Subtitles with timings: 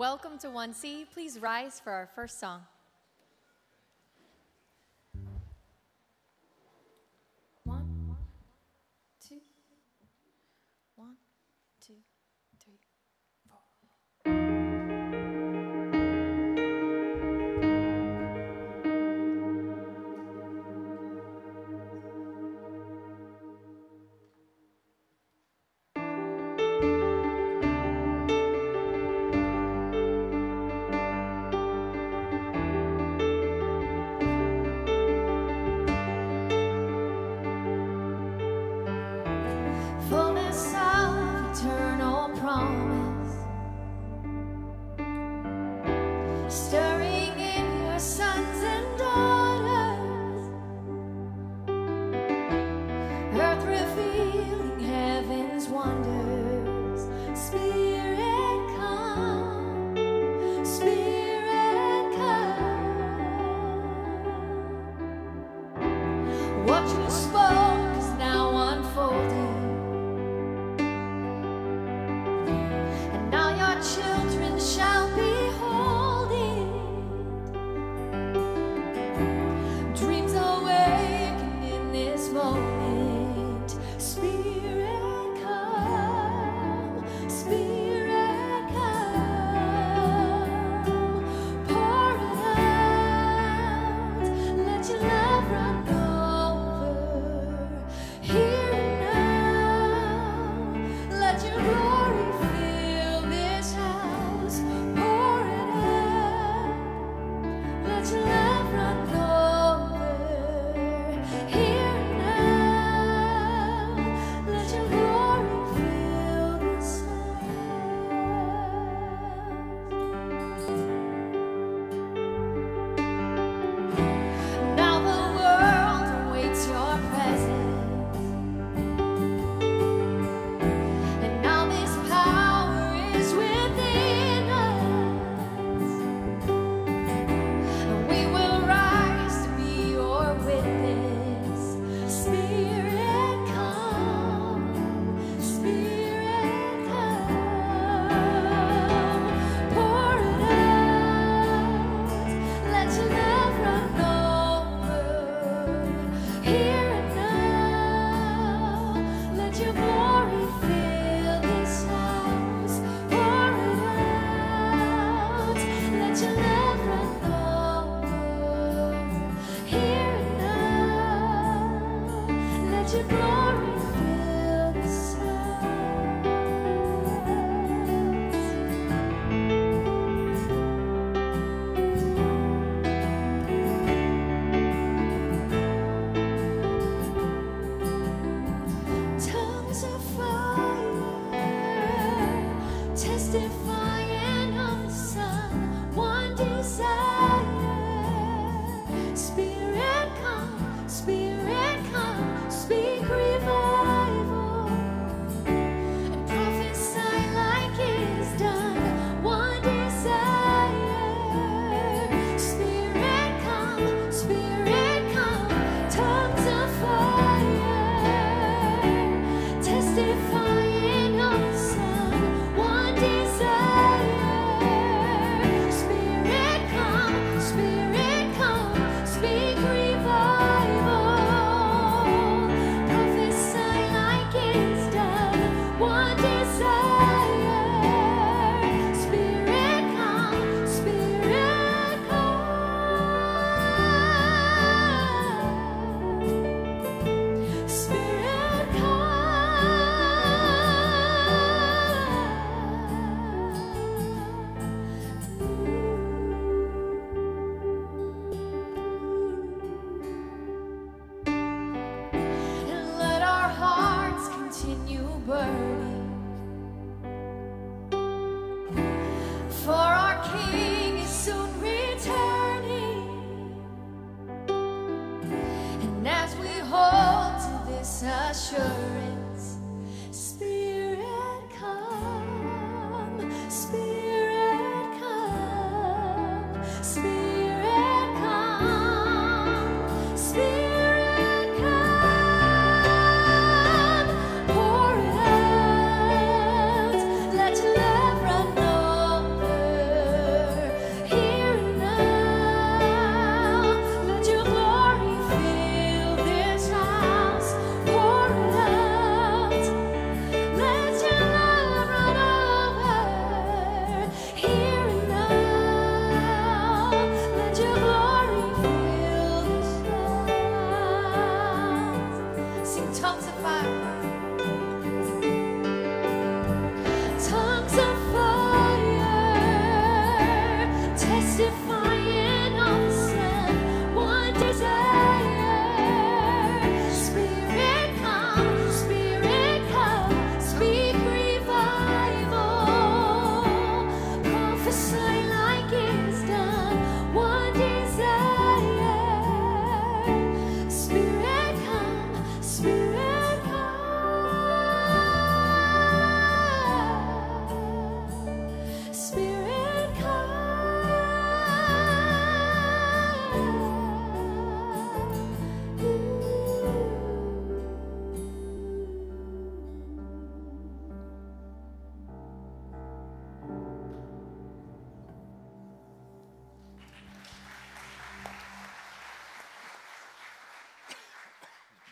[0.00, 1.10] Welcome to 1C.
[1.12, 2.62] Please rise for our first song.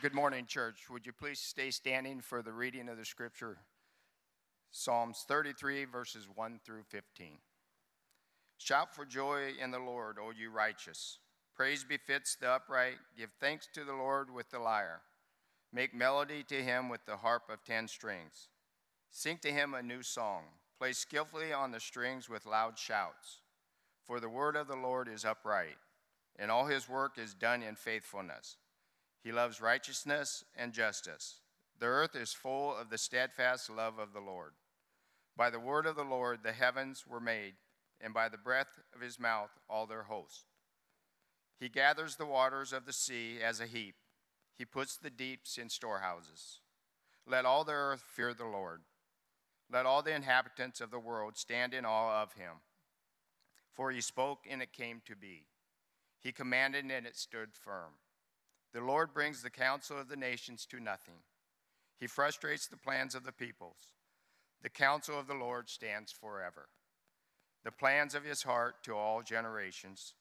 [0.09, 0.89] Good morning, church.
[0.89, 3.59] Would you please stay standing for the reading of the scripture?
[4.71, 7.37] Psalms 33, verses 1 through 15.
[8.57, 11.19] Shout for joy in the Lord, O you righteous.
[11.55, 12.95] Praise befits the upright.
[13.19, 15.03] Give thanks to the Lord with the lyre.
[15.75, 18.49] Make melody to him with the harp of ten strings.
[19.11, 20.45] Sing to him a new song.
[20.79, 23.43] Play skillfully on the strings with loud shouts.
[24.07, 25.77] For the word of the Lord is upright,
[26.39, 28.57] and all his work is done in faithfulness.
[29.23, 31.41] He loves righteousness and justice.
[31.79, 34.53] The earth is full of the steadfast love of the Lord.
[35.37, 37.55] By the word of the Lord the heavens were made,
[38.01, 40.45] and by the breath of his mouth all their host.
[41.59, 43.97] He gathers the waters of the sea as a heap,
[44.59, 46.59] he puts the deeps in storehouses.
[47.25, 48.81] Let all the earth fear the Lord.
[49.71, 52.55] Let all the inhabitants of the world stand in awe of him.
[53.73, 55.47] For he spoke, and it came to be.
[56.19, 57.93] He commanded, and it stood firm.
[58.75, 61.23] The Lord brings the counsel of the nations to nothing.
[61.99, 63.93] He frustrates the plans of the peoples.
[64.63, 66.69] The counsel of the Lord stands forever.
[67.65, 70.15] The plans of his heart to all generations.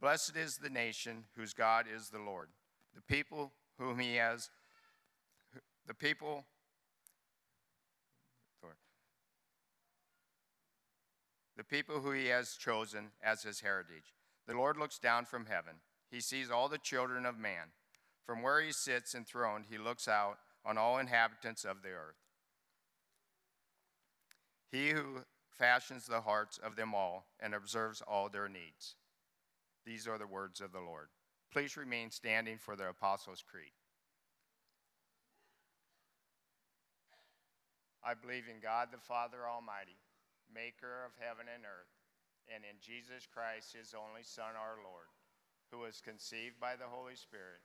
[0.00, 2.48] Blessed is the nation whose God is the Lord,
[2.94, 4.50] the people whom he has,
[5.86, 6.44] the people,
[11.56, 14.14] the people who he has chosen as his heritage.
[14.46, 15.74] The Lord looks down from heaven.
[16.10, 17.68] He sees all the children of man.
[18.24, 22.16] From where he sits enthroned, he looks out on all inhabitants of the earth.
[24.70, 28.96] He who fashions the hearts of them all and observes all their needs.
[29.84, 31.08] These are the words of the Lord.
[31.52, 33.72] Please remain standing for the Apostles' Creed.
[38.02, 39.96] I believe in God the Father Almighty,
[40.52, 41.92] maker of heaven and earth,
[42.52, 45.08] and in Jesus Christ, his only Son, our Lord,
[45.70, 47.64] who was conceived by the Holy Spirit,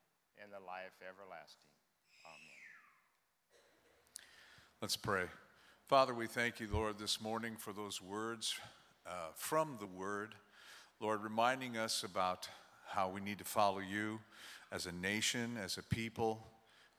[0.41, 1.71] and the life everlasting.
[2.25, 2.41] Amen.
[4.81, 5.25] Let's pray.
[5.87, 8.55] Father, we thank you, Lord, this morning for those words
[9.05, 10.35] uh, from the Word.
[10.99, 12.47] Lord, reminding us about
[12.87, 14.19] how we need to follow you
[14.71, 16.47] as a nation, as a people.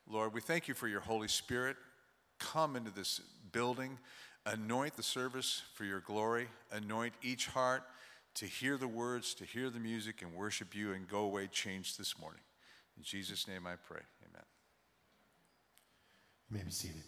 [0.08, 1.76] Lord, we thank you for your Holy Spirit.
[2.38, 3.20] Come into this
[3.52, 3.98] building,
[4.44, 7.84] anoint the service for your glory, anoint each heart
[8.34, 11.98] to hear the words, to hear the music, and worship you, and go away changed
[11.98, 12.40] this morning.
[12.96, 14.02] In Jesus' name I pray.
[14.28, 14.44] Amen.
[16.50, 17.02] You may be seated.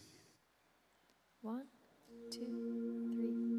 [1.43, 1.67] One,
[2.31, 2.41] two,
[3.15, 3.54] three,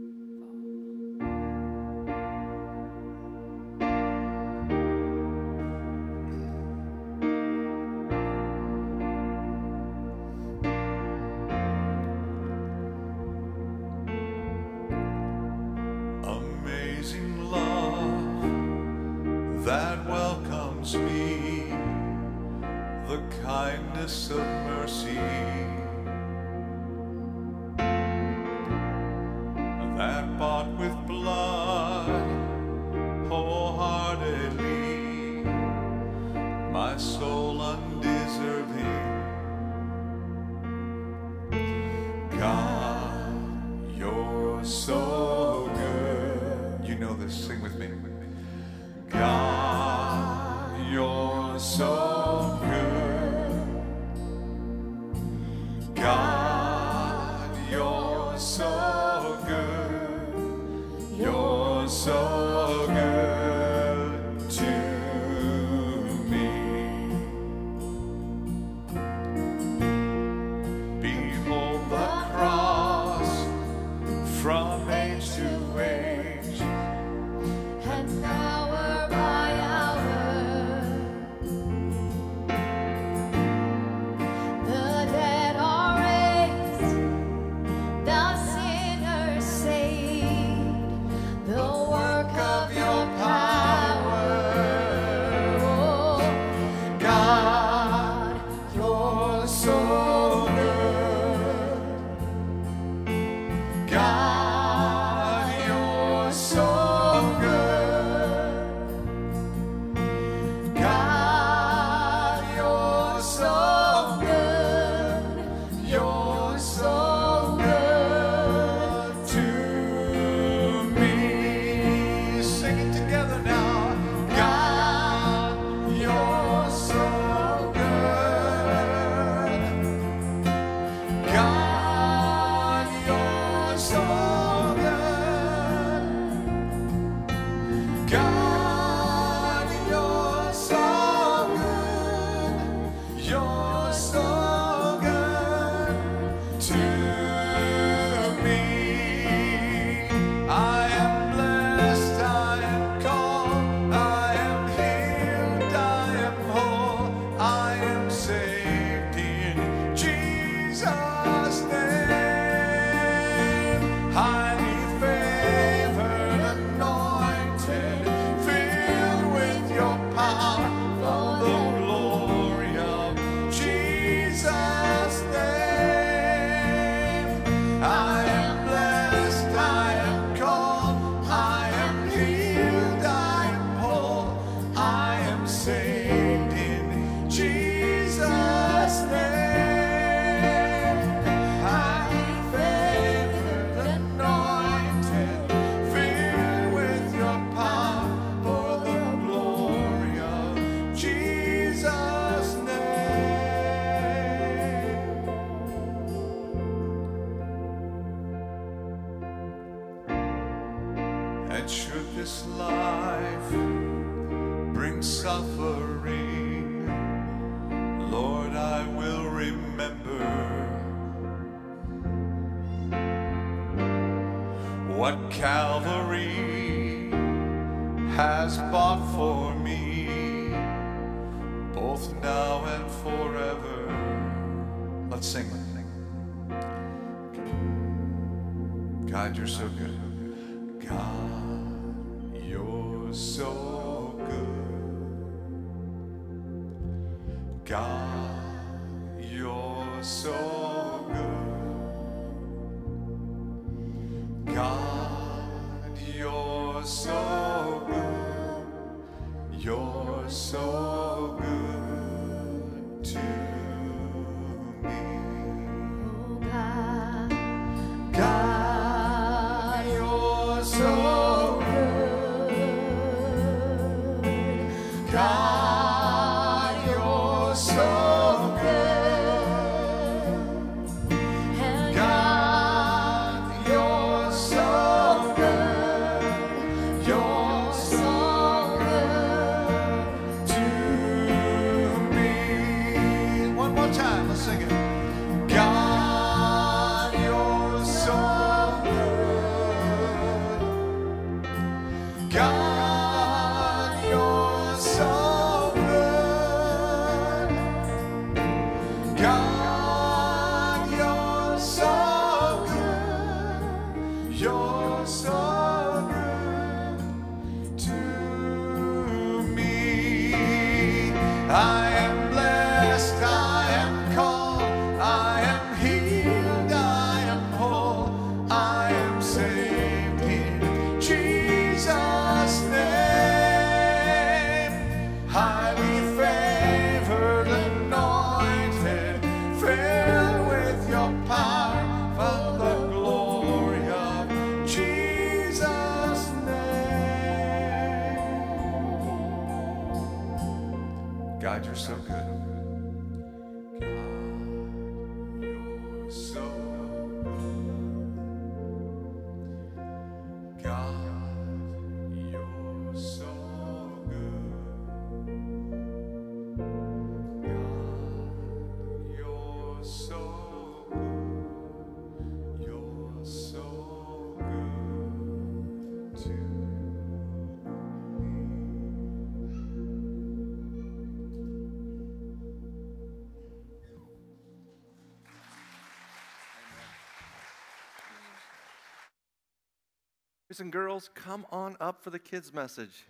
[390.55, 393.03] Boys and girls, come on up for the kids' message.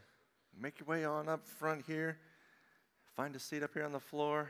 [0.59, 2.17] Make your way on up front here.
[3.15, 4.49] Find a seat up here on the floor.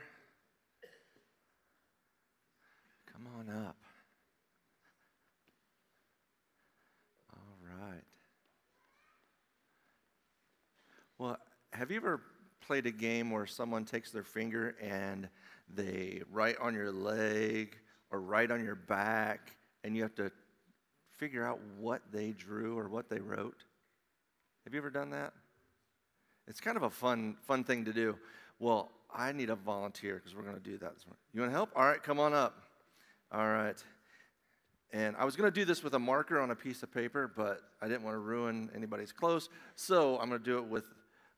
[3.12, 3.76] Come on up.
[7.34, 8.04] All right.
[11.18, 11.36] Well,
[11.74, 12.22] have you ever
[12.66, 15.28] played a game where someone takes their finger and
[15.68, 17.76] they write on your leg
[18.10, 19.54] or write on your back,
[19.84, 20.32] and you have to
[21.16, 23.64] figure out what they drew or what they wrote?
[24.64, 25.32] Have you ever done that?
[26.48, 28.16] It's kind of a fun, fun thing to do.
[28.58, 30.94] Well, I need a volunteer because we're going to do that.
[30.94, 31.20] this morning.
[31.32, 31.70] You want to help?
[31.74, 32.54] All right, come on up.
[33.32, 33.82] All right.
[34.92, 37.30] And I was going to do this with a marker on a piece of paper,
[37.34, 39.48] but I didn't want to ruin anybody's clothes.
[39.74, 40.84] So I'm going to do it with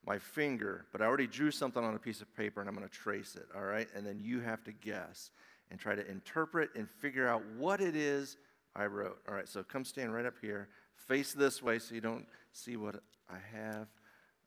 [0.07, 0.87] my finger.
[0.93, 3.37] But I already drew something on a piece of paper and I'm going to trace
[3.37, 3.47] it.
[3.57, 3.89] All right.
[3.97, 5.31] And then you have to guess
[5.71, 8.37] and try to interpret and figure out what it is
[8.79, 9.19] I wrote.
[9.29, 9.49] All right.
[9.49, 10.69] So come stand right up here.
[10.95, 12.97] Face this way so you don't see what
[13.29, 13.89] I have.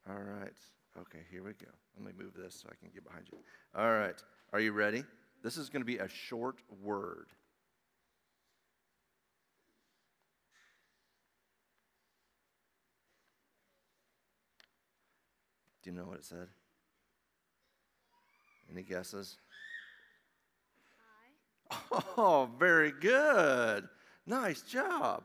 [0.09, 0.53] All right.
[0.99, 1.71] Okay, here we go.
[1.97, 3.37] Let me move this so I can get behind you.
[3.75, 4.15] All right.
[4.53, 5.03] Are you ready?
[5.43, 7.27] This is going to be a short word.
[15.83, 16.47] Do you know what it said?
[18.71, 19.37] Any guesses?
[21.71, 22.01] Hi.
[22.17, 23.87] Oh, very good.
[24.31, 25.23] Nice job.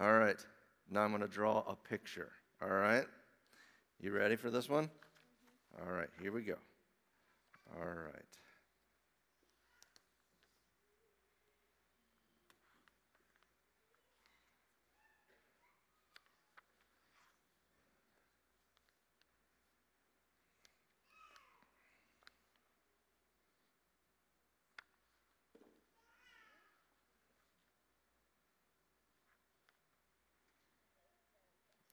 [0.00, 0.36] All right.
[0.88, 2.30] Now I'm going to draw a picture.
[2.62, 3.04] All right.
[4.00, 4.88] You ready for this one?
[5.80, 6.08] All right.
[6.20, 6.54] Here we go.
[7.76, 8.22] All right.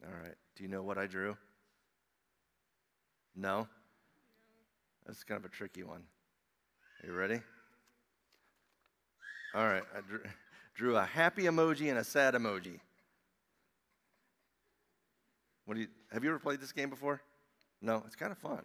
[0.06, 0.49] All right.
[0.60, 1.38] Do you know what I drew?
[3.34, 3.66] No?
[5.08, 6.02] That's kind of a tricky one.
[7.02, 7.40] Are you ready?
[9.56, 10.02] All right, I
[10.76, 12.82] drew, a happy emoji and a sad emoji.
[15.64, 17.22] What do you, have you ever played this game before?
[17.82, 18.64] No, it's kind of fun.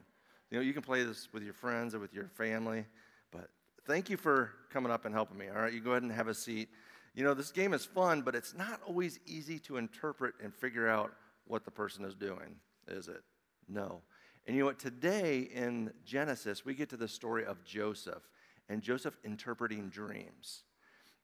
[0.51, 2.87] You know, you can play this with your friends or with your family,
[3.31, 3.51] but
[3.87, 5.47] thank you for coming up and helping me.
[5.49, 6.71] All right, you go ahead and have a seat.
[7.15, 10.89] You know, this game is fun, but it's not always easy to interpret and figure
[10.89, 11.13] out
[11.47, 12.57] what the person is doing,
[12.89, 13.23] is it?
[13.69, 14.03] No.
[14.47, 14.79] And you know what?
[14.79, 18.23] Today in Genesis, we get to the story of Joseph
[18.69, 20.65] and Joseph interpreting dreams.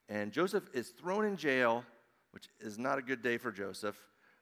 [0.08, 1.84] And Joseph is thrown in jail,
[2.32, 3.96] which is not a good day for Joseph,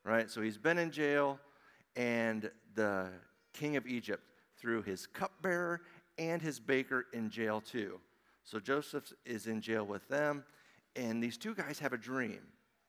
[0.04, 0.30] right?
[0.30, 1.38] So he's been in jail,
[1.96, 3.08] and the
[3.52, 4.22] king of Egypt
[4.58, 5.82] threw his cupbearer
[6.16, 8.00] and his baker in jail too.
[8.44, 10.44] So Joseph is in jail with them,
[10.96, 12.40] and these two guys have a dream.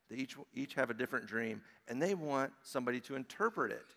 [0.10, 3.96] They each, each have a different dream, and they want somebody to interpret it.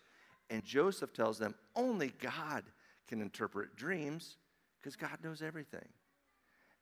[0.49, 2.63] And Joseph tells them only God
[3.07, 4.37] can interpret dreams
[4.79, 5.87] because God knows everything.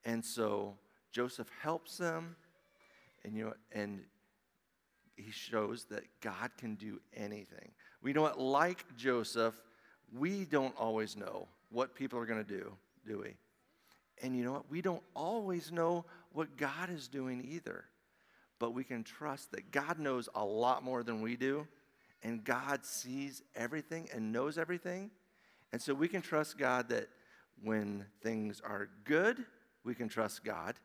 [0.04, 0.76] And so
[1.12, 2.36] Joseph helps them,
[3.24, 4.02] and you know, and
[5.16, 7.72] he shows that God can do anything.
[8.02, 9.56] We know it like Joseph,
[10.12, 12.74] we don't always know what people are going to do,
[13.06, 13.36] do we?
[14.24, 14.70] And you know what?
[14.70, 17.86] We don't always know what God is doing either.
[18.62, 21.68] But we can trust that God knows a lot more than we do,
[22.22, 25.10] and God sees everything and knows everything.
[25.74, 27.10] And so we can trust God that
[27.64, 29.44] when things are good,
[29.84, 30.76] we can trust God.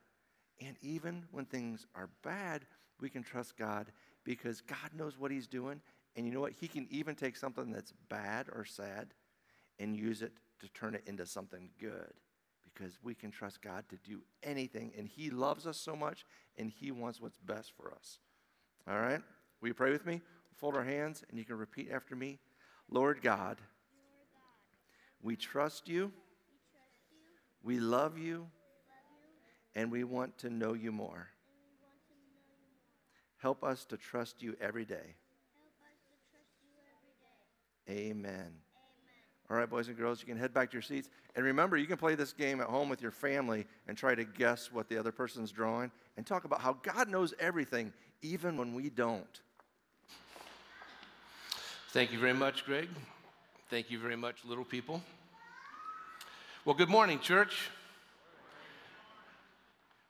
[0.59, 2.63] And even when things are bad,
[2.99, 3.93] we can trust God
[4.25, 5.83] because God knows what He's doing.
[6.17, 6.55] And you know what?
[6.59, 9.09] He can even take something that's bad or sad
[9.79, 12.15] and use it to turn it into something good
[12.77, 14.93] because we can trust God to do anything.
[14.97, 16.25] And He loves us so much
[16.57, 18.19] and He wants what's best for us.
[18.89, 19.21] All right?
[19.61, 20.21] Will you pray with me?
[20.57, 22.39] Fold our hands and you can repeat after me.
[22.91, 23.59] Lord God,
[25.23, 26.13] we trust you,
[27.63, 28.47] we love you,
[29.75, 31.29] and we want to know you more.
[33.39, 35.17] Help us to trust you every day.
[37.89, 38.66] Amen.
[39.49, 41.09] All right, boys and girls, you can head back to your seats.
[41.37, 44.25] And remember, you can play this game at home with your family and try to
[44.25, 48.75] guess what the other person's drawing and talk about how God knows everything, even when
[48.75, 49.41] we don't.
[51.91, 52.89] Thank you very much, Greg.
[53.71, 55.01] Thank you very much, little people.
[56.65, 57.71] Well, good morning, church.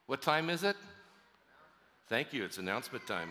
[0.07, 0.75] What time is it?
[2.09, 2.43] Thank you.
[2.43, 3.29] It's announcement time.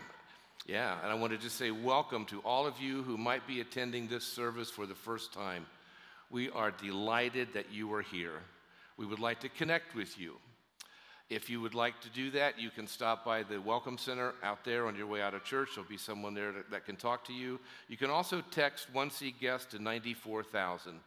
[0.67, 3.61] Yeah, and I want to just say welcome to all of you who might be
[3.61, 5.67] attending this service for the first time.
[6.31, 8.41] We are delighted that you are here.
[8.97, 10.37] We would like to connect with you.
[11.29, 14.65] If you would like to do that, you can stop by the Welcome Center out
[14.65, 15.71] there on your way out of church.
[15.75, 17.59] There'll be someone there that, can talk to you.
[17.89, 21.01] You can also text 1C guest to 94,000.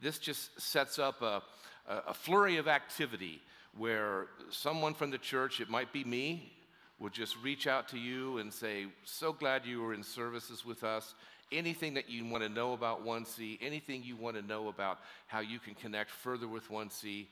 [0.00, 1.42] This just sets up a,
[1.86, 3.42] a flurry of activity
[3.76, 6.52] where someone from the church, it might be me,
[6.98, 10.82] will just reach out to you and say, So glad you were in services with
[10.82, 11.14] us.
[11.50, 15.40] Anything that you want to know about 1C, anything you want to know about how
[15.40, 17.26] you can connect further with 1C,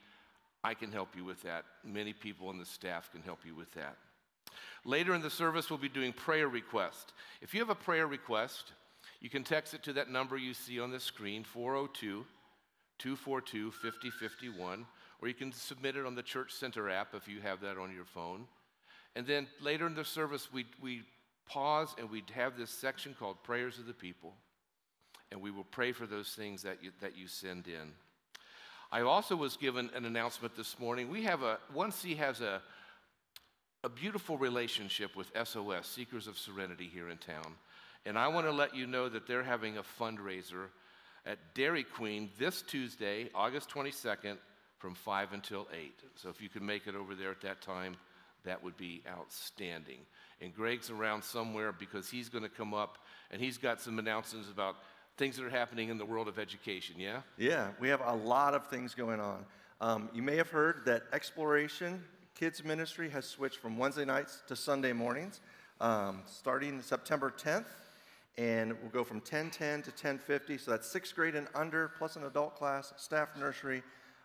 [0.64, 1.64] I can help you with that.
[1.84, 3.96] Many people on the staff can help you with that.
[4.84, 7.12] Later in the service, we'll be doing prayer requests.
[7.42, 8.72] If you have a prayer request,
[9.20, 12.24] you can text it to that number you see on the screen, 402
[12.98, 14.86] 242 5051,
[15.20, 17.94] or you can submit it on the Church Center app if you have that on
[17.94, 18.46] your phone.
[19.14, 21.02] And then later in the service, we, we
[21.46, 24.34] pause and we'd have this section called Prayers of the People.
[25.32, 27.92] And we will pray for those things that you, that you send in.
[28.92, 31.10] I also was given an announcement this morning.
[31.10, 32.62] We have a, 1C has a,
[33.82, 37.54] a beautiful relationship with SOS, Seekers of Serenity, here in town.
[38.04, 40.66] And I want to let you know that they're having a fundraiser
[41.24, 44.36] at Dairy Queen this Tuesday, August 22nd,
[44.78, 45.92] from 5 until 8.
[46.14, 47.96] So if you can make it over there at that time,
[48.44, 49.98] that would be outstanding.
[50.40, 52.98] And Greg's around somewhere because he's going to come up
[53.30, 54.76] and he's got some announcements about
[55.16, 57.22] things that are happening in the world of education, yeah?
[57.38, 59.46] Yeah, we have a lot of things going on.
[59.80, 62.02] Um, you may have heard that Exploration
[62.34, 65.40] Kids Ministry has switched from Wednesday nights to Sunday mornings
[65.80, 67.66] um, starting September 10th.
[68.38, 70.58] And we'll go from 1010 to 1050.
[70.58, 73.82] So that's sixth grade and under, plus an adult class, staff nursery.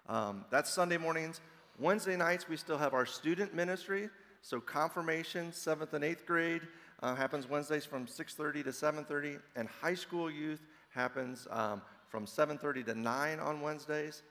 [0.09, 1.39] Um, that's Sunday mornings.
[1.79, 4.09] Wednesday nights, we still have our student ministry.
[4.41, 6.61] So confirmation, seventh and eighth grade,
[7.01, 12.83] uh, happens Wednesdays from 6:30 to 7:30, and high school youth happens um, from 7:30
[12.85, 14.23] to 9 on Wednesdays.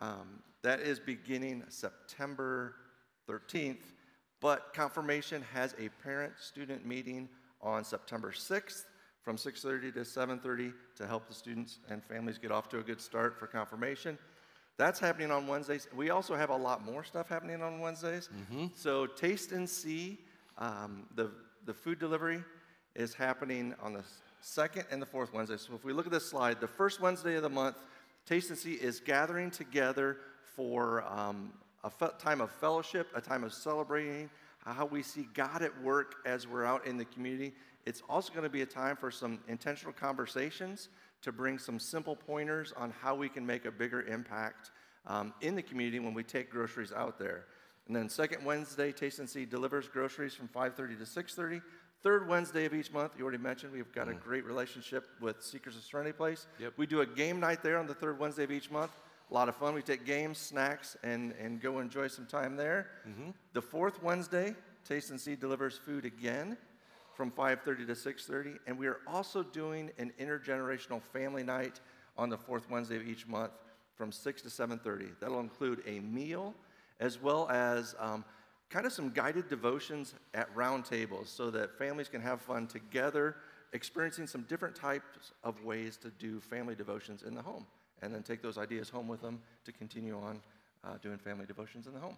[0.00, 2.74] Um, that is beginning September
[3.28, 3.92] 13th,
[4.40, 7.28] but confirmation has a parent-student meeting
[7.60, 8.86] on September 6th
[9.22, 13.00] from 6:30 to 7:30 to help the students and families get off to a good
[13.00, 14.18] start for confirmation.
[14.78, 15.88] That's happening on Wednesdays.
[15.94, 18.30] We also have a lot more stuff happening on Wednesdays.
[18.76, 20.18] So taste and see,
[20.56, 21.30] um, the
[21.66, 22.42] the food delivery
[22.94, 24.04] is happening on the
[24.40, 25.56] second and the fourth Wednesday.
[25.58, 27.76] So if we look at this slide, the first Wednesday of the month,
[28.24, 30.18] Taste and See is gathering together
[30.56, 31.52] for um,
[31.84, 34.30] a fe- time of fellowship, a time of celebrating
[34.64, 37.52] how we see God at work as we're out in the community.
[37.86, 40.88] It's also going to be a time for some intentional conversations
[41.22, 44.70] to bring some simple pointers on how we can make a bigger impact
[45.06, 47.46] um, in the community when we take groceries out there.
[47.86, 51.62] And then second Wednesday, Taste and See delivers groceries from 5:30 to 6:30.
[52.02, 55.74] Third Wednesday of each month, you already mentioned, we've got a great relationship with Seekers
[55.76, 56.46] of Serenity Place.
[56.60, 56.74] Yep.
[56.76, 58.92] We do a game night there on the third Wednesday of each month.
[59.30, 59.74] A lot of fun.
[59.74, 62.86] We take games, snacks, and, and go enjoy some time there.
[63.52, 64.54] The fourth Wednesday,
[64.88, 66.56] Taste and See delivers food again
[67.18, 71.80] from 5:30 to 6:30, and we are also doing an intergenerational family night
[72.16, 73.50] on the fourth Wednesday of each month
[73.96, 75.18] from 6 to 7:30.
[75.18, 76.54] That'll include a meal
[77.00, 78.24] as well as um,
[78.70, 83.34] kind of some guided devotions at round tables so that families can have fun together,
[83.72, 87.66] experiencing some different types of ways to do family devotions in the home,
[88.00, 90.40] and then take those ideas home with them to continue on
[90.84, 92.16] uh, doing family devotions in the home.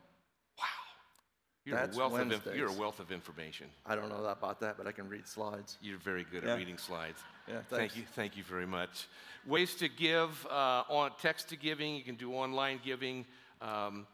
[1.65, 3.67] You're a, That's wealth of inf- you're a wealth of information.
[3.85, 5.77] I don't know about that, but I can read slides.
[5.83, 6.53] You're very good Yeah.
[6.53, 7.21] at reading slides.
[7.47, 8.05] Yeah, Thank you.
[8.15, 9.07] Thank you very much.
[9.47, 11.95] Ways to give uh, on text to giving.
[11.97, 13.27] You can do online giving.
[13.61, 14.07] Um,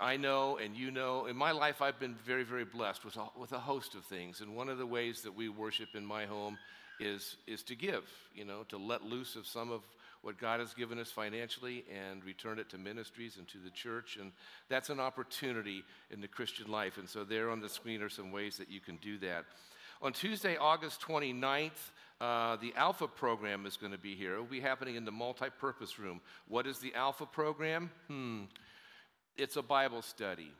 [0.00, 3.26] I know, and you know, in my life, I've been very, very blessed with a,
[3.38, 4.42] with a host of things.
[4.42, 6.58] And one of the ways that we worship in my home
[7.00, 8.04] is is to give.
[8.34, 9.82] You know, to let loose of some of
[10.26, 14.18] what God has given us financially and return it to ministries and to the church.
[14.20, 14.32] And
[14.68, 16.98] that's an opportunity in the Christian life.
[16.98, 19.44] And so, there on the screen are some ways that you can do that.
[20.02, 21.70] On Tuesday, August 29th,
[22.20, 24.34] uh, the Alpha program is going to be here.
[24.34, 26.20] It will be happening in the multi-purpose room.
[26.48, 27.90] What is the Alpha program?
[28.08, 28.42] Hmm.
[29.36, 30.50] It's a Bible study.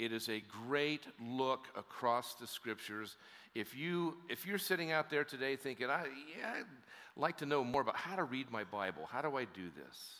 [0.00, 3.16] It is a great look across the scriptures.
[3.54, 6.06] If you if you're sitting out there today thinking, I
[6.36, 6.62] yeah,
[7.16, 9.08] like to know more about how to read my Bible.
[9.10, 10.16] How do I do this?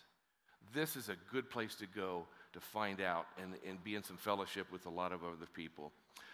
[0.75, 4.17] This is a good place to go to find out and, and be in some
[4.17, 5.93] fellowship with a lot of other people.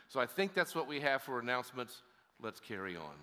[0.09, 2.03] So I think that's what we have for announcements.
[2.40, 3.14] Let's carry on.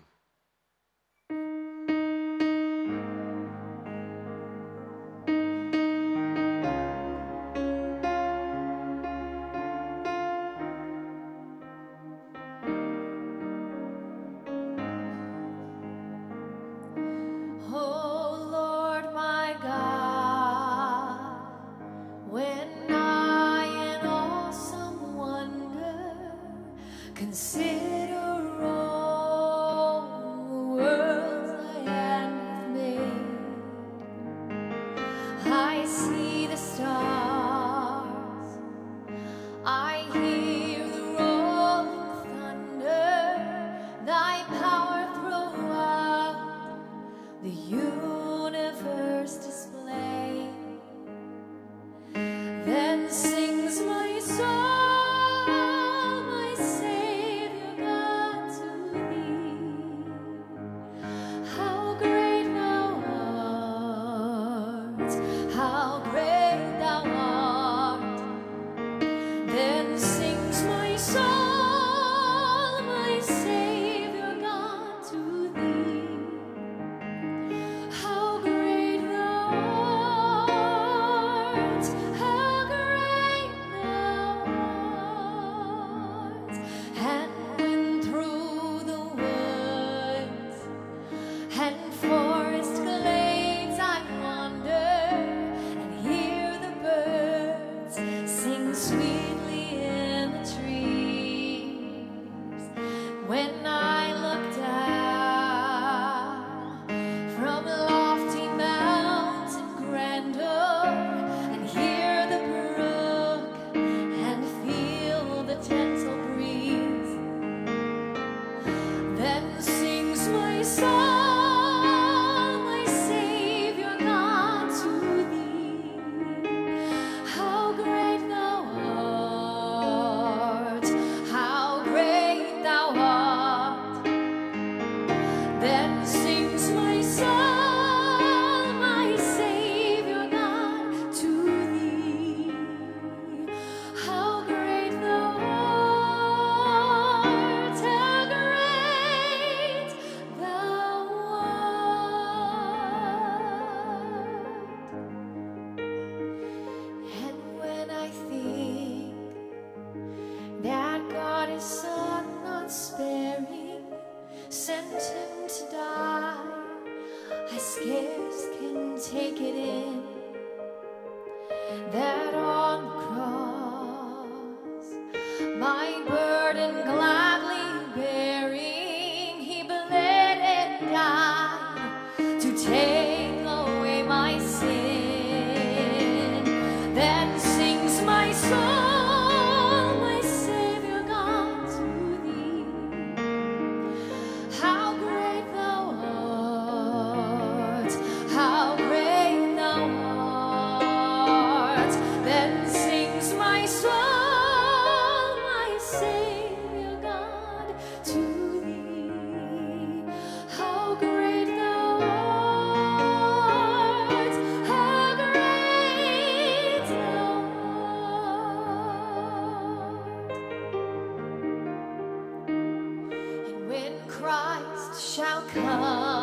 [225.16, 226.15] Shall come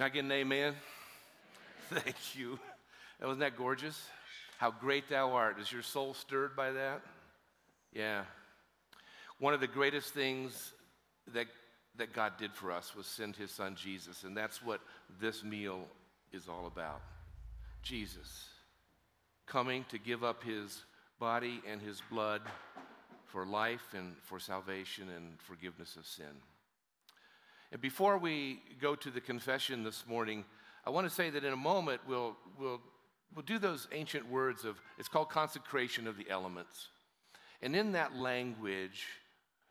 [0.00, 0.74] Can I get an amen?
[1.90, 2.58] Thank you.
[3.20, 4.02] Wasn't that gorgeous?
[4.56, 5.60] How great thou art.
[5.60, 7.02] Is your soul stirred by that?
[7.92, 8.22] Yeah.
[9.40, 10.72] One of the greatest things
[11.34, 11.48] that,
[11.98, 14.80] that God did for us was send his son Jesus, and that's what
[15.20, 15.80] this meal
[16.32, 17.02] is all about.
[17.82, 18.46] Jesus
[19.44, 20.82] coming to give up his
[21.18, 22.40] body and his blood
[23.26, 26.40] for life and for salvation and forgiveness of sin.
[27.72, 30.44] And before we go to the confession this morning,
[30.84, 32.80] I want to say that in a moment we'll, we'll,
[33.34, 36.88] we'll do those ancient words of, it's called consecration of the elements.
[37.62, 39.06] And in that language,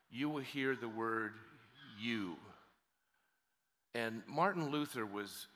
[0.10, 1.34] you will hear the word
[2.00, 2.38] you.
[3.96, 5.48] And Martin Luther was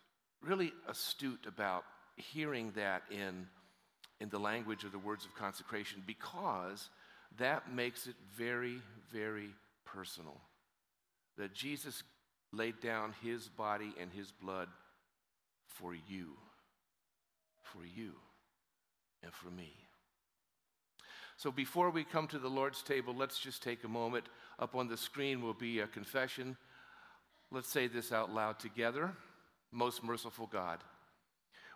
[0.42, 1.86] really astute about
[2.18, 3.48] hearing that in,
[4.20, 6.90] in the language of the words of consecration because
[7.38, 8.82] that makes it very,
[9.12, 9.50] very
[9.86, 10.40] personal.
[11.38, 12.04] That Jesus
[12.54, 14.70] laid down his body and his blood
[15.66, 16.38] for you,
[17.64, 18.14] for you,
[19.24, 19.74] and for me.
[21.36, 24.26] So before we come to the Lord's table, let's just take a moment.
[24.60, 26.56] Up on the screen will be a confession.
[27.52, 29.12] Let's say this out loud together.
[29.72, 30.80] Most merciful God,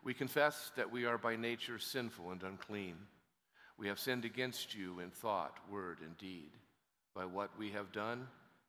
[0.04, 2.96] we confess that we are by nature sinful and unclean.
[3.80, 6.52] We have sinned against you in thought, word, and deed,
[7.16, 8.28] by what we have done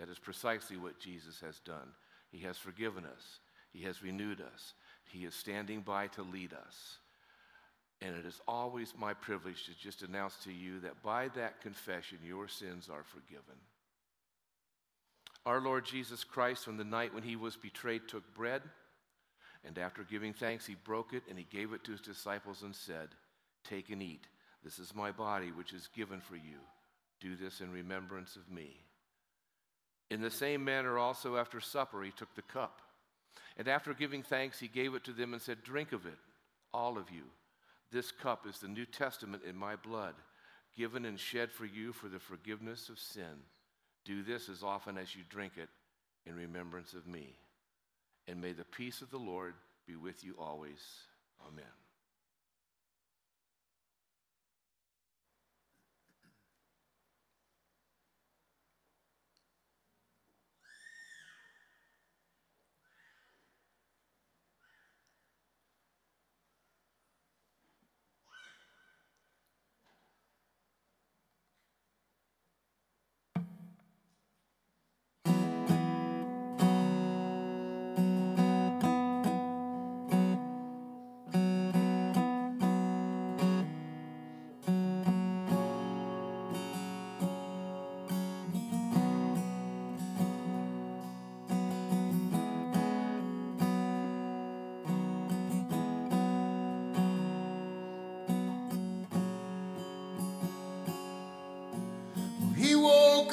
[0.00, 1.92] That is precisely what Jesus has done.
[2.32, 3.40] He has forgiven us,
[3.70, 4.72] He has renewed us,
[5.12, 6.96] He is standing by to lead us.
[8.00, 12.16] And it is always my privilege to just announce to you that by that confession,
[12.24, 13.60] your sins are forgiven.
[15.44, 18.62] Our Lord Jesus Christ, on the night when he was betrayed, took bread,
[19.66, 22.74] and after giving thanks, he broke it and he gave it to his disciples and
[22.74, 23.08] said,
[23.64, 24.26] Take and eat.
[24.64, 26.56] This is my body, which is given for you.
[27.20, 28.78] Do this in remembrance of me.
[30.10, 32.80] In the same manner, also after supper, he took the cup.
[33.56, 36.18] And after giving thanks, he gave it to them and said, Drink of it,
[36.74, 37.22] all of you.
[37.92, 40.14] This cup is the New Testament in my blood,
[40.76, 43.44] given and shed for you for the forgiveness of sin.
[44.04, 45.68] Do this as often as you drink it
[46.26, 47.34] in remembrance of me.
[48.28, 49.54] And may the peace of the Lord
[49.86, 50.80] be with you always.
[51.46, 51.64] Amen.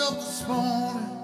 [0.07, 1.16] up this morning.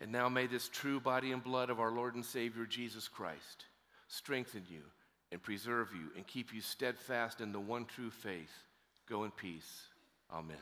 [0.00, 3.66] And now may this true body and blood of our Lord and Savior Jesus Christ
[4.08, 4.82] strengthen you
[5.30, 8.50] and preserve you and keep you steadfast in the one true faith.
[9.08, 9.82] Go in peace.
[10.32, 10.56] Amen.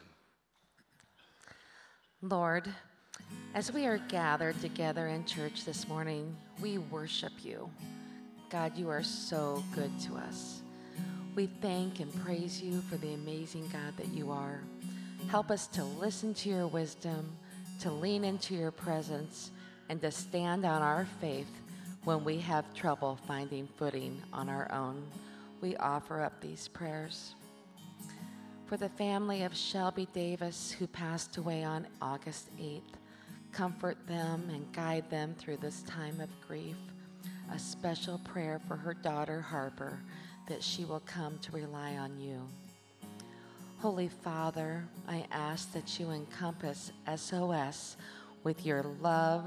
[2.21, 2.69] Lord,
[3.55, 7.71] as we are gathered together in church this morning, we worship you.
[8.51, 10.63] God, you are so good to us.
[11.35, 14.61] We thank and praise you for the amazing God that you are.
[15.29, 17.37] Help us to listen to your wisdom,
[17.81, 19.51] to lean into your presence,
[19.89, 21.51] and to stand on our faith
[22.05, 25.03] when we have trouble finding footing on our own.
[25.61, 27.35] We offer up these prayers.
[28.67, 32.83] For the family of Shelby Davis, who passed away on August 8th,
[33.51, 36.77] comfort them and guide them through this time of grief.
[37.53, 39.99] A special prayer for her daughter, Harper,
[40.49, 42.41] that she will come to rely on you.
[43.81, 47.97] Holy Father, I ask that you encompass SOS
[48.43, 49.45] with your love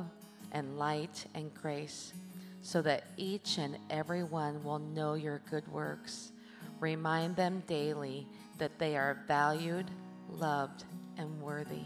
[0.54, 2.14] and light and grace
[2.62, 6.32] so that each and every one will know your good works.
[6.80, 8.26] Remind them daily
[8.58, 9.92] that they are valued,
[10.30, 10.86] loved,
[11.18, 11.84] and worthy.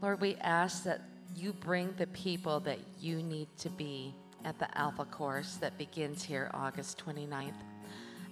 [0.00, 1.02] Lord, we ask that
[1.34, 6.22] you bring the people that you need to be at the Alpha course that begins
[6.22, 7.69] here August 29th.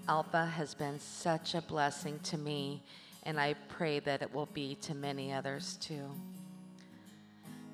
[0.09, 2.83] Alpha has been such a blessing to me,
[3.25, 6.11] and I pray that it will be to many others too.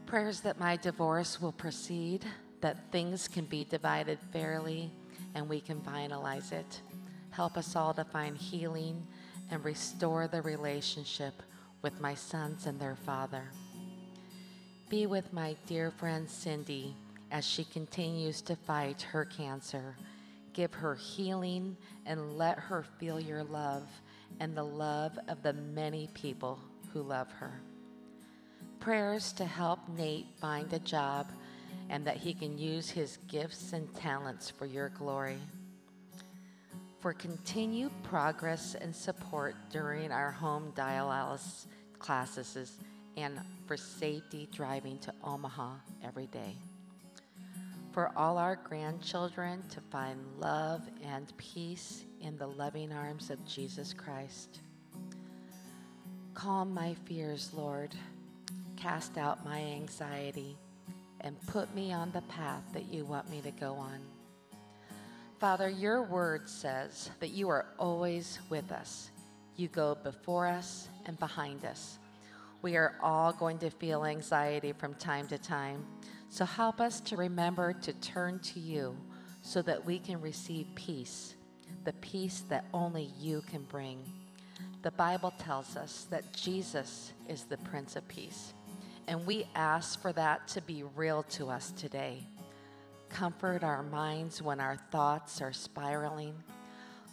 [0.06, 2.24] Prayers that my divorce will proceed,
[2.60, 4.90] that things can be divided fairly,
[5.36, 6.80] and we can finalize it.
[7.30, 9.06] Help us all to find healing
[9.52, 11.40] and restore the relationship
[11.82, 13.44] with my sons and their father.
[14.88, 16.96] Be with my dear friend Cindy
[17.30, 19.94] as she continues to fight her cancer.
[20.54, 21.76] Give her healing
[22.06, 23.88] and let her feel your love
[24.40, 26.58] and the love of the many people
[26.92, 27.60] who love her.
[28.78, 31.26] Prayers to help Nate find a job
[31.90, 35.38] and that he can use his gifts and talents for your glory.
[37.00, 41.66] For continued progress and support during our home dialysis
[41.98, 42.78] classes
[43.16, 46.56] and for safety driving to Omaha every day
[47.94, 53.94] for all our grandchildren to find love and peace in the loving arms of Jesus
[53.94, 54.58] Christ.
[56.34, 57.94] Calm my fears, Lord.
[58.76, 60.56] Cast out my anxiety
[61.20, 64.00] and put me on the path that you want me to go on.
[65.38, 69.12] Father, your word says that you are always with us.
[69.54, 71.98] You go before us and behind us.
[72.60, 75.86] We are all going to feel anxiety from time to time.
[76.34, 78.96] So help us to remember to turn to you
[79.42, 81.36] so that we can receive peace,
[81.84, 84.00] the peace that only you can bring.
[84.82, 88.52] The Bible tells us that Jesus is the Prince of Peace,
[89.06, 92.26] and we ask for that to be real to us today.
[93.10, 96.34] Comfort our minds when our thoughts are spiraling.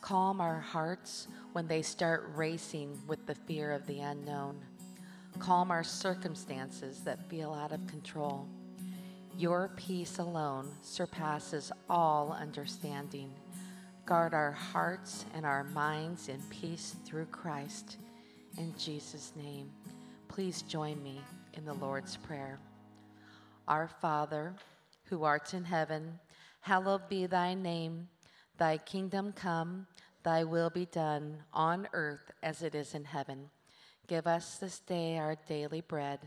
[0.01, 4.59] Calm our hearts when they start racing with the fear of the unknown.
[5.37, 8.49] Calm our circumstances that feel out of control.
[9.37, 13.31] Your peace alone surpasses all understanding.
[14.05, 17.97] Guard our hearts and our minds in peace through Christ.
[18.57, 19.71] In Jesus' name,
[20.27, 21.21] please join me
[21.53, 22.59] in the Lord's Prayer.
[23.69, 24.53] Our Father,
[25.05, 26.19] who art in heaven,
[26.59, 28.09] hallowed be thy name.
[28.57, 29.87] Thy kingdom come,
[30.23, 33.49] thy will be done on earth as it is in heaven.
[34.07, 36.19] Give us this day our daily bread,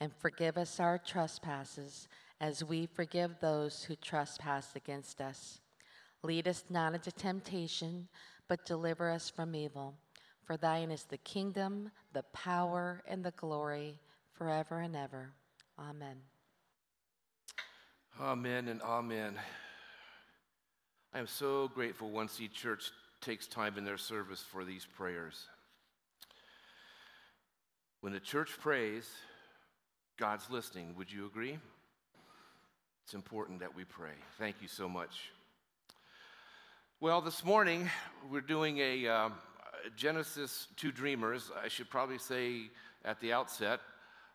[0.00, 2.08] and forgive us our trespasses
[2.40, 5.60] as we forgive those who trespass against us.
[6.22, 8.08] Lead us not into temptation,
[8.48, 9.94] but deliver us from evil.
[10.44, 13.98] For thine is the kingdom, the power, and the glory
[14.32, 15.32] forever and ever.
[15.78, 16.16] Amen.
[18.20, 19.38] Amen and amen.
[21.14, 25.46] I am so grateful One Seed Church takes time in their service for these prayers.
[28.00, 29.08] When the church prays,
[30.18, 30.94] God's listening.
[30.96, 31.58] Would you agree?
[33.10, 34.12] It's important that we pray.
[34.38, 35.32] Thank you so much.
[37.00, 37.90] Well, this morning
[38.30, 39.28] we're doing a uh,
[39.96, 41.50] Genesis Two Dreamers.
[41.60, 42.70] I should probably say
[43.04, 43.80] at the outset,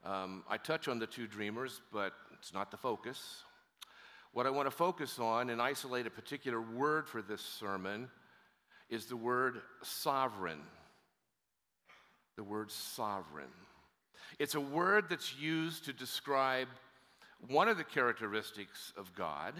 [0.04, 3.44] um, I touch on the two dreamers, but it's not the focus.
[4.34, 8.10] What I want to focus on and isolate a particular word for this sermon
[8.90, 10.60] is the word sovereign.
[12.36, 13.54] The word sovereign.
[14.38, 16.68] It's a word that's used to describe
[17.50, 19.54] one of the characteristics of God,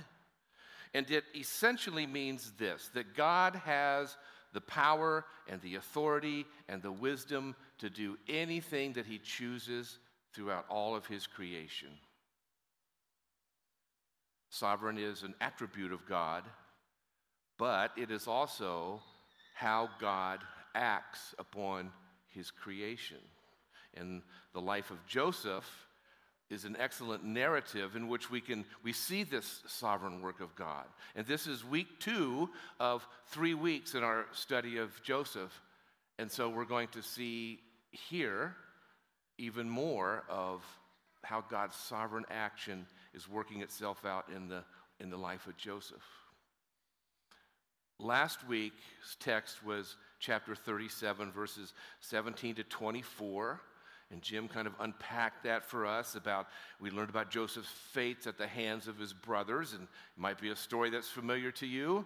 [0.94, 4.18] and it essentially means this that God has
[4.54, 10.00] the power and the authority and the wisdom to do anything that He chooses
[10.34, 11.90] throughout all of His creation.
[14.50, 16.44] Sovereign is an attribute of God,
[17.58, 19.02] but it is also
[19.54, 20.40] how God
[20.76, 21.92] acts upon
[22.30, 23.18] his creation.
[23.96, 24.22] And
[24.54, 25.66] the life of Joseph
[26.50, 30.86] is an excellent narrative in which we can we see this sovereign work of God.
[31.16, 35.62] And this is week 2 of 3 weeks in our study of Joseph.
[36.20, 37.60] And so we're going to see
[37.92, 38.56] here
[39.38, 40.64] even more of
[41.24, 44.64] how God's sovereign action is working itself out in the
[45.00, 46.04] in the life of Joseph.
[48.00, 48.76] Last week's
[49.20, 53.62] text was chapter 37 verses 17 to 24.
[54.12, 56.48] And Jim kind of unpacked that for us about,
[56.80, 60.52] we learned about Joseph's fate at the hands of his brothers, and it might be
[60.52, 62.06] a story that's familiar to you.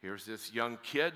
[0.00, 1.12] Here's this young kid,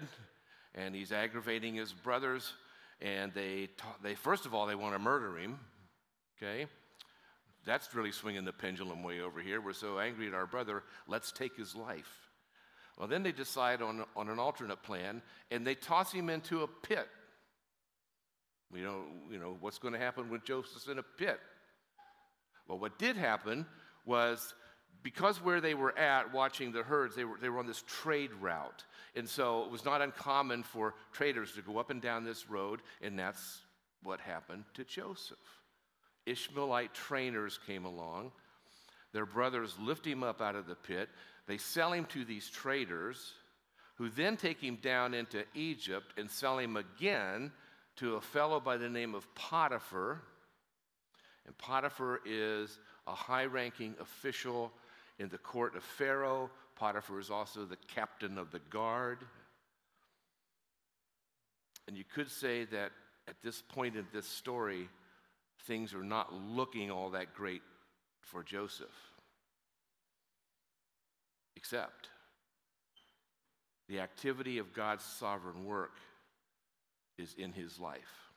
[0.74, 2.52] and he's aggravating his brothers,
[3.00, 3.70] and they,
[4.02, 5.58] they first of all, they want to murder him,
[6.36, 6.66] okay?
[7.64, 9.60] That's really swinging the pendulum way over here.
[9.60, 12.28] We're so angry at our brother, let's take his life.
[12.98, 16.68] Well, then they decide on, on an alternate plan, and they toss him into a
[16.68, 17.08] pit
[18.72, 21.38] we don't, you know, what's going to happen when Joseph's in a pit?
[22.66, 23.66] Well, what did happen
[24.06, 24.54] was
[25.02, 28.30] because where they were at watching the herds, they were, they were on this trade
[28.40, 28.84] route.
[29.14, 32.80] And so it was not uncommon for traders to go up and down this road,
[33.02, 33.60] and that's
[34.02, 35.38] what happened to Joseph.
[36.24, 38.32] Ishmaelite trainers came along.
[39.12, 41.08] Their brothers lift him up out of the pit.
[41.46, 43.34] They sell him to these traders,
[43.96, 47.52] who then take him down into Egypt and sell him again
[47.96, 50.22] to a fellow by the name of Potiphar.
[51.46, 54.72] And Potiphar is a high ranking official
[55.18, 56.50] in the court of Pharaoh.
[56.76, 59.18] Potiphar is also the captain of the guard.
[61.88, 62.92] And you could say that
[63.28, 64.88] at this point in this story,
[65.66, 67.62] things are not looking all that great
[68.20, 68.88] for Joseph.
[71.56, 72.08] Except
[73.88, 75.98] the activity of God's sovereign work
[77.22, 78.30] is in his life.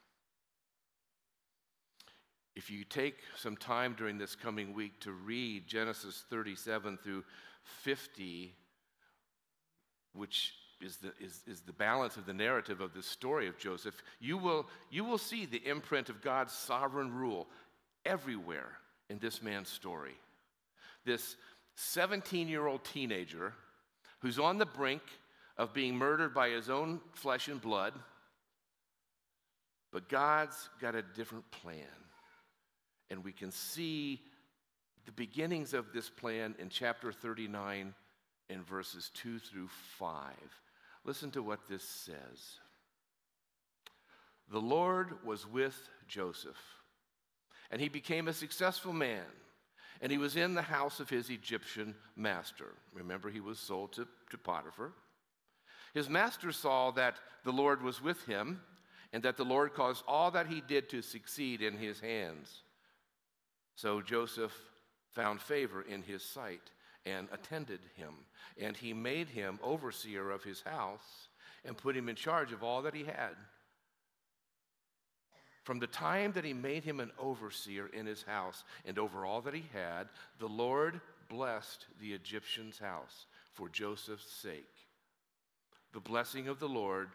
[2.55, 7.25] If you take some time during this coming week to read Genesis 37 through
[7.63, 8.53] 50,
[10.13, 14.01] which is the, is, is the balance of the narrative of this story of Joseph,
[14.21, 17.47] you will, you will see the imprint of God's sovereign rule
[18.05, 18.77] everywhere
[19.09, 20.15] in this man's story.
[21.03, 21.36] This
[21.75, 23.53] 17 year old teenager
[24.19, 25.01] who's on the brink
[25.57, 27.93] of being murdered by his own flesh and blood
[29.95, 31.87] but God's got a different plan.
[33.09, 34.19] And we can see
[35.05, 37.93] the beginnings of this plan in chapter 39
[38.49, 40.33] in verses 2 through 5.
[41.05, 42.59] Listen to what this says.
[44.51, 45.79] The Lord was with
[46.09, 46.59] Joseph,
[47.71, 49.23] and he became a successful man,
[50.01, 52.73] and he was in the house of his Egyptian master.
[52.93, 54.91] Remember, he was sold to, to Potiphar.
[55.93, 57.15] His master saw that
[57.45, 58.59] the Lord was with him
[59.13, 62.63] and that the Lord caused all that he did to succeed in his hands.
[63.75, 64.53] So Joseph
[65.11, 66.71] found favor in his sight
[67.05, 68.13] and attended him,
[68.59, 71.29] and he made him overseer of his house
[71.63, 73.35] and put him in charge of all that he had.
[75.63, 79.41] From the time that he made him an overseer in his house and over all
[79.41, 80.07] that he had,
[80.39, 84.69] the Lord blessed the Egyptian's house for Joseph's sake.
[85.93, 87.09] The blessing of the Lord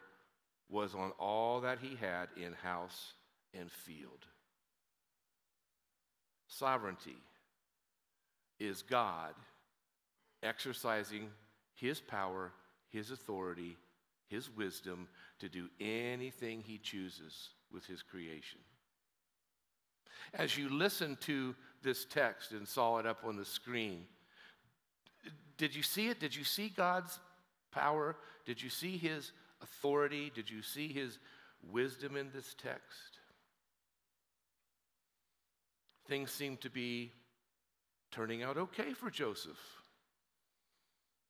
[0.71, 3.15] was on all that he had in house
[3.59, 4.27] and field.
[6.47, 7.17] Sovereignty
[8.59, 9.35] is God
[10.43, 11.29] exercising
[11.75, 12.53] his power,
[12.89, 13.77] his authority,
[14.29, 15.09] his wisdom
[15.41, 18.61] to do anything he chooses with his creation.
[20.35, 24.05] As you listen to this text and saw it up on the screen,
[25.57, 26.21] did you see it?
[26.21, 27.19] Did you see God's
[27.71, 28.17] power?
[28.47, 29.33] Did you see his
[29.63, 30.31] authority?
[30.35, 31.19] Did you see his
[31.71, 33.19] wisdom in this text?
[36.07, 37.13] Things seem to be
[38.11, 39.61] turning out okay for Joseph.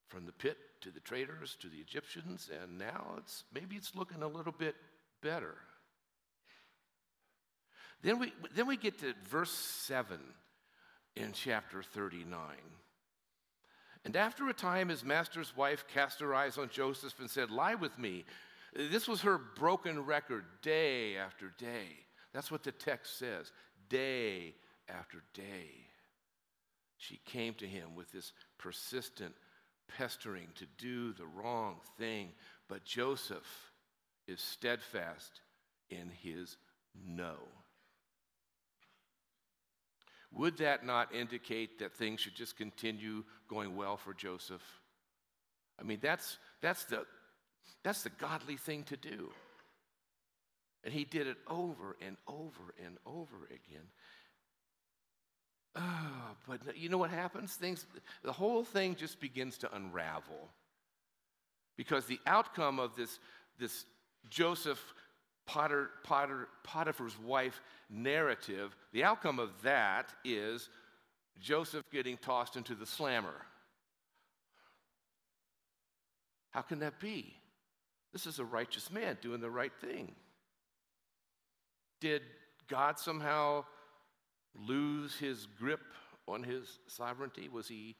[0.08, 4.22] From the pit to the traders to the Egyptians, and now it's maybe it's looking
[4.22, 4.74] a little bit
[5.22, 5.54] better.
[8.02, 10.18] Then we, then we get to verse 7
[11.16, 12.36] in chapter 39.
[14.04, 17.74] And after a time, his master's wife cast her eyes on Joseph and said, Lie
[17.74, 18.24] with me.
[18.74, 21.88] This was her broken record day after day.
[22.32, 23.52] That's what the text says
[23.88, 24.54] day
[24.88, 25.70] after day.
[26.96, 29.34] She came to him with this persistent
[29.88, 32.30] pestering to do the wrong thing,
[32.68, 33.72] but Joseph
[34.28, 35.40] is steadfast
[35.90, 36.56] in his
[36.94, 37.36] no.
[40.32, 44.62] Would that not indicate that things should just continue going well for Joseph?
[45.78, 47.04] I mean, that's, that's, the,
[47.82, 49.30] that's the godly thing to do.
[50.84, 53.86] And he did it over and over and over again.
[55.76, 57.54] Oh, but you know what happens?
[57.54, 57.86] Things,
[58.22, 60.48] the whole thing just begins to unravel.
[61.76, 63.18] Because the outcome of this,
[63.58, 63.84] this
[64.28, 64.82] Joseph
[65.50, 70.68] Potter, Potter, Potiphar's wife narrative, the outcome of that is
[71.40, 73.34] Joseph getting tossed into the slammer.
[76.50, 77.34] How can that be?
[78.12, 80.14] This is a righteous man doing the right thing.
[82.00, 82.22] Did
[82.68, 83.64] God somehow
[84.54, 85.80] lose his grip
[86.28, 87.48] on his sovereignty?
[87.48, 87.96] Was he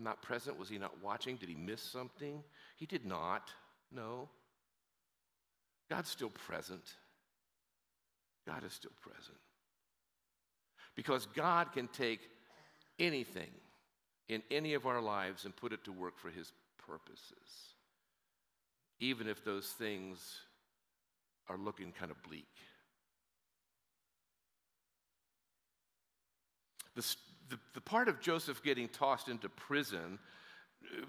[0.00, 0.58] not present?
[0.58, 1.36] Was he not watching?
[1.36, 2.42] Did he miss something?
[2.74, 3.52] He did not.
[3.92, 4.28] No.
[5.92, 6.94] God's still present.
[8.46, 9.36] God is still present.
[10.96, 12.20] Because God can take
[12.98, 13.50] anything
[14.26, 16.50] in any of our lives and put it to work for his
[16.86, 17.74] purposes,
[19.00, 20.38] even if those things
[21.50, 22.48] are looking kind of bleak.
[26.94, 27.02] The,
[27.50, 30.18] the, the part of Joseph getting tossed into prison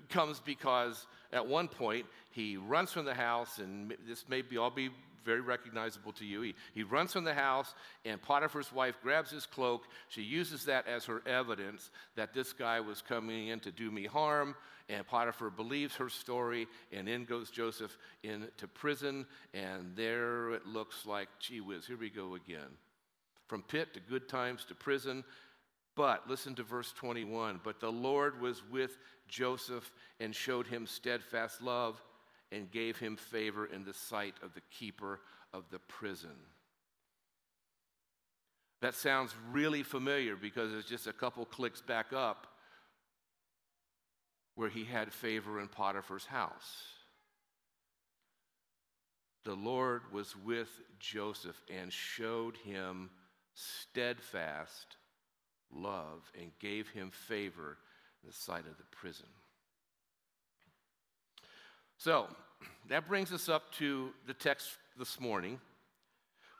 [0.09, 4.69] comes because at one point he runs from the house, and this may be all
[4.69, 4.89] be
[5.23, 6.41] very recognizable to you.
[6.41, 7.73] He, he runs from the house,
[8.05, 9.83] and Potiphar's wife grabs his cloak.
[10.09, 14.05] She uses that as her evidence that this guy was coming in to do me
[14.05, 14.55] harm.
[14.89, 19.25] And Potiphar believes her story, and in goes Joseph into prison.
[19.53, 22.77] And there it looks like, gee whiz, here we go again.
[23.47, 25.23] From pit to good times to prison,
[25.95, 28.97] but listen to verse 21 But the Lord was with
[29.27, 32.01] Joseph and showed him steadfast love
[32.51, 35.19] and gave him favor in the sight of the keeper
[35.53, 36.35] of the prison.
[38.81, 42.47] That sounds really familiar because it's just a couple clicks back up
[44.55, 46.83] where he had favor in Potiphar's house.
[49.45, 50.69] The Lord was with
[50.99, 53.09] Joseph and showed him
[53.53, 54.97] steadfast
[55.71, 57.77] love and gave him favor
[58.25, 59.27] the sight of the prison.
[61.97, 62.27] So,
[62.89, 65.59] that brings us up to the text this morning,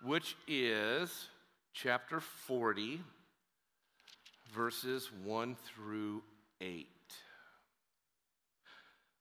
[0.04, 1.28] which is
[1.74, 3.02] chapter 40,
[4.54, 6.24] verses 1 through
[6.62, 6.88] 8.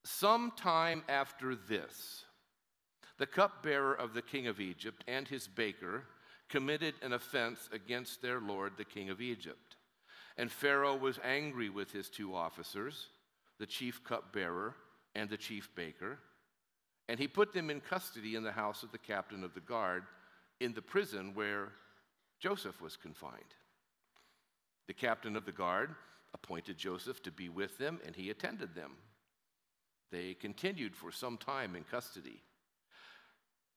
[0.05, 2.25] Sometime after this,
[3.19, 6.05] the cupbearer of the king of Egypt and his baker
[6.49, 9.77] committed an offense against their lord, the king of Egypt.
[10.39, 13.09] And Pharaoh was angry with his two officers,
[13.59, 14.75] the chief cupbearer
[15.15, 16.19] and the chief baker,
[17.09, 20.05] and he put them in custody in the house of the captain of the guard
[20.61, 21.69] in the prison where
[22.41, 23.55] Joseph was confined.
[24.87, 25.95] The captain of the guard
[26.35, 28.93] appointed Joseph to be with them, and he attended them.
[30.11, 32.43] They continued for some time in custody.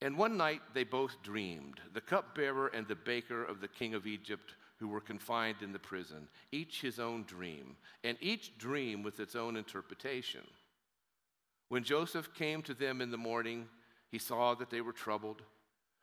[0.02, 4.06] And one night they both dreamed, the cupbearer and the baker of the king of
[4.06, 9.20] Egypt who were confined in the prison, each his own dream, and each dream with
[9.20, 10.42] its own interpretation.
[11.68, 13.68] When Joseph came to them in the morning,
[14.10, 15.42] he saw that they were troubled.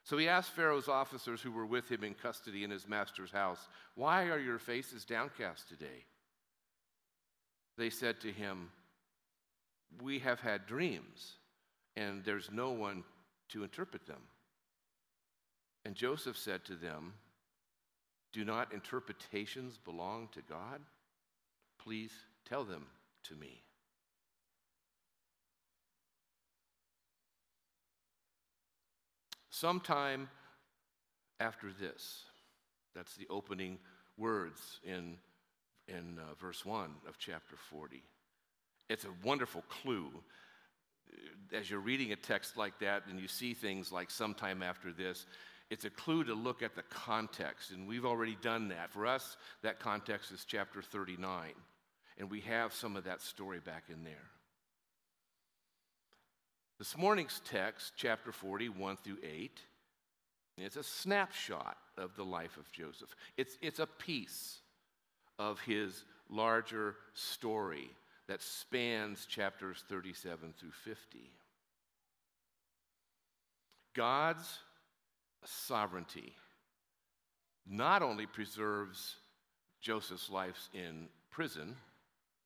[0.03, 3.69] So he asked Pharaoh's officers who were with him in custody in his master's house,
[3.95, 6.05] Why are your faces downcast today?
[7.77, 8.69] They said to him,
[10.01, 11.37] We have had dreams,
[11.95, 13.03] and there's no one
[13.49, 14.21] to interpret them.
[15.85, 17.13] And Joseph said to them,
[18.33, 20.81] do not interpretations belong to God?
[21.81, 22.11] Please
[22.49, 22.87] tell them
[23.25, 23.61] to me.
[29.51, 30.29] Sometime
[31.39, 32.23] after this,
[32.95, 33.77] that's the opening
[34.17, 35.15] words in,
[35.87, 38.01] in uh, verse 1 of chapter 40.
[38.89, 40.09] It's a wonderful clue.
[41.53, 45.27] As you're reading a text like that and you see things like sometime after this,
[45.73, 48.91] it's a clue to look at the context, and we've already done that.
[48.91, 51.49] For us, that context is chapter 39,
[52.19, 54.29] and we have some of that story back in there.
[56.77, 59.61] This morning's text, chapter 40, 1 through 8,
[60.59, 63.15] it's a snapshot of the life of Joseph.
[63.35, 64.59] It's, it's a piece
[65.39, 67.89] of his larger story
[68.27, 71.31] that spans chapters 37 through 50.
[73.95, 74.59] God's
[75.47, 76.33] sovereignty
[77.65, 79.15] not only preserves
[79.81, 81.75] Joseph's life in prison,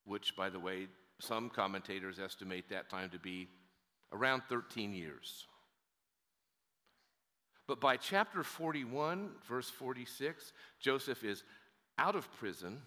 [0.06, 0.88] which, by the way,
[1.20, 3.48] some commentators estimate that time to be
[4.14, 5.48] around 13 years.
[7.68, 11.44] But by chapter 41, verse 46, Joseph is
[11.98, 12.82] out of prison.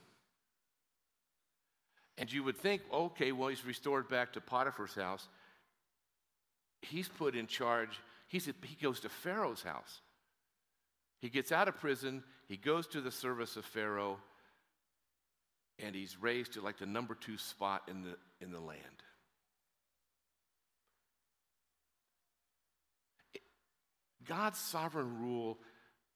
[2.17, 5.29] And you would think, okay, well, he's restored back to Potiphar's house.
[6.81, 8.01] He's put in charge,
[8.31, 10.01] he's, he goes to Pharaoh's house.
[11.21, 14.17] He gets out of prison, he goes to the service of Pharaoh,
[15.79, 18.81] and he's raised to like the number two spot in the, in the land.
[24.27, 25.59] God's sovereign rule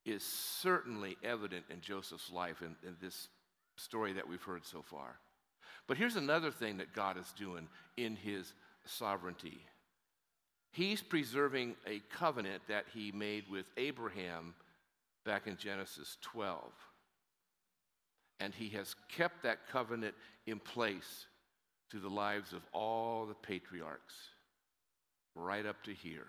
[0.05, 3.27] is certainly evident in Joseph's life in, in this
[3.75, 5.19] story that we've heard so far.
[5.87, 8.53] But here's another thing that God is doing in his
[8.85, 9.59] sovereignty.
[10.75, 14.53] He's preserving a covenant that he made with Abraham
[15.23, 16.61] back in Genesis 12.
[18.41, 20.15] And he has kept that covenant
[20.45, 21.27] in place
[21.89, 24.15] through the lives of all the patriarchs,
[25.33, 26.27] right up to here.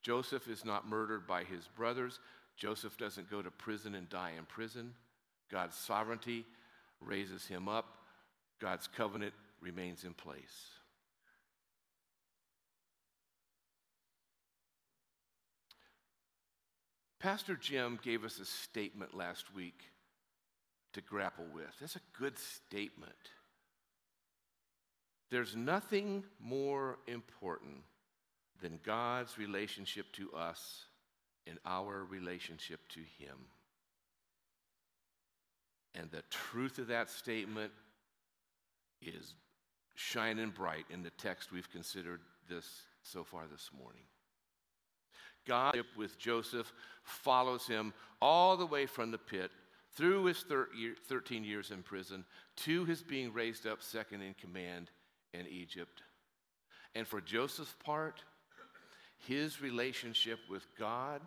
[0.00, 2.18] Joseph is not murdered by his brothers.
[2.56, 4.94] Joseph doesn't go to prison and die in prison.
[5.50, 6.46] God's sovereignty
[6.98, 7.98] raises him up.
[8.58, 10.70] God's covenant remains in place.
[17.22, 19.78] Pastor Jim gave us a statement last week
[20.92, 21.70] to grapple with.
[21.78, 23.14] That's a good statement.
[25.30, 27.84] There's nothing more important
[28.60, 30.86] than God's relationship to us
[31.46, 33.36] and our relationship to Him.
[35.94, 37.70] And the truth of that statement
[39.00, 39.34] is
[39.94, 42.66] shining bright in the text we've considered this
[43.04, 44.02] so far this morning.
[45.46, 46.72] God with Joseph
[47.02, 49.50] follows him all the way from the pit
[49.94, 50.44] through his
[51.08, 52.24] 13 years in prison
[52.56, 54.90] to his being raised up second in command
[55.34, 56.02] in Egypt.
[56.94, 58.22] And for Joseph's part,
[59.26, 61.20] his relationship with God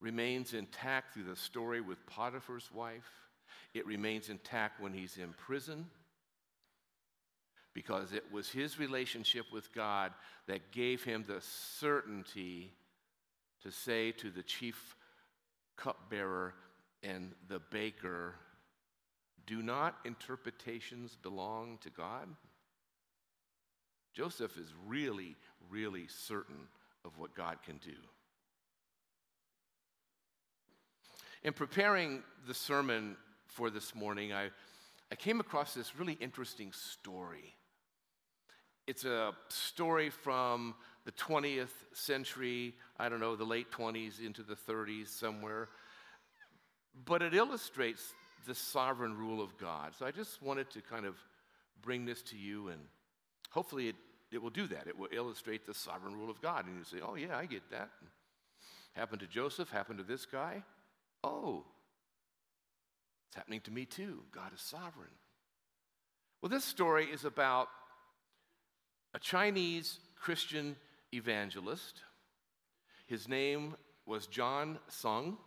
[0.00, 3.10] remains intact through the story with Potiphar's wife.
[3.74, 5.86] It remains intact when he's in prison
[7.78, 10.12] because it was his relationship with God
[10.48, 12.72] that gave him the certainty
[13.62, 14.96] to say to the chief
[15.76, 16.54] cupbearer
[17.04, 18.34] and the baker,
[19.46, 22.26] Do not interpretations belong to God?
[24.12, 25.36] Joseph is really,
[25.70, 26.66] really certain
[27.04, 27.94] of what God can do.
[31.44, 33.16] In preparing the sermon
[33.46, 34.50] for this morning, I,
[35.12, 37.54] I came across this really interesting story.
[38.88, 40.74] It's a story from
[41.04, 45.68] the 20th century, I don't know, the late 20s into the 30s, somewhere.
[47.04, 48.14] But it illustrates
[48.46, 49.94] the sovereign rule of God.
[49.94, 51.16] So I just wanted to kind of
[51.82, 52.80] bring this to you, and
[53.50, 53.96] hopefully it,
[54.32, 54.86] it will do that.
[54.86, 56.64] It will illustrate the sovereign rule of God.
[56.66, 57.90] And you say, oh, yeah, I get that.
[58.94, 60.64] Happened to Joseph, happened to this guy.
[61.22, 61.66] Oh,
[63.28, 64.22] it's happening to me too.
[64.32, 65.12] God is sovereign.
[66.40, 67.68] Well, this story is about
[69.14, 70.76] a Chinese Christian
[71.12, 72.02] evangelist.
[73.06, 75.38] His name was John Sung,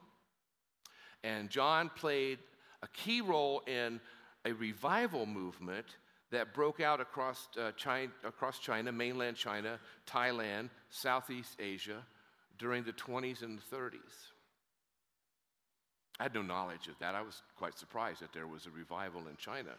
[1.23, 2.39] and John played
[2.81, 3.99] a key role in
[4.45, 5.85] a revival movement
[6.31, 12.03] that broke out across, uh, China, across China, mainland China, Thailand, Southeast Asia
[12.57, 14.31] during the 20s and 30s.
[16.19, 17.15] I had no knowledge of that.
[17.15, 19.71] I was quite surprised that there was a revival in China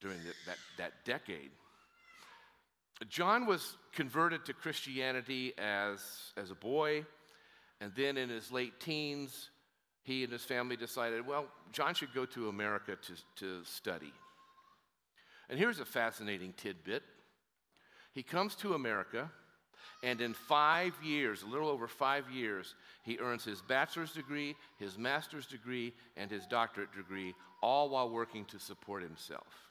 [0.00, 1.50] during the, that, that decade.
[3.08, 6.00] John was converted to Christianity as,
[6.36, 7.04] as a boy,
[7.80, 9.50] and then in his late teens,
[10.02, 14.12] he and his family decided, well, John should go to America to, to study.
[15.50, 17.02] And here's a fascinating tidbit.
[18.12, 19.30] He comes to America
[20.02, 24.98] and in five years, a little over five years, he earns his bachelor's degree, his
[24.98, 29.70] master's degree, and his doctorate degree, all while working to support himself.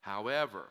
[0.00, 0.66] However,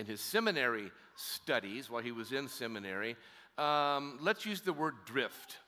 [0.00, 3.16] in his seminary studies, while he was in seminary,
[3.58, 5.58] um, let's use the word drift.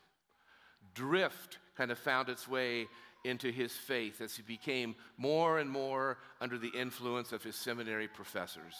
[0.95, 2.87] Drift kind of found its way
[3.25, 8.09] into his faith as he became more and more under the influence of his seminary
[8.09, 8.75] professors.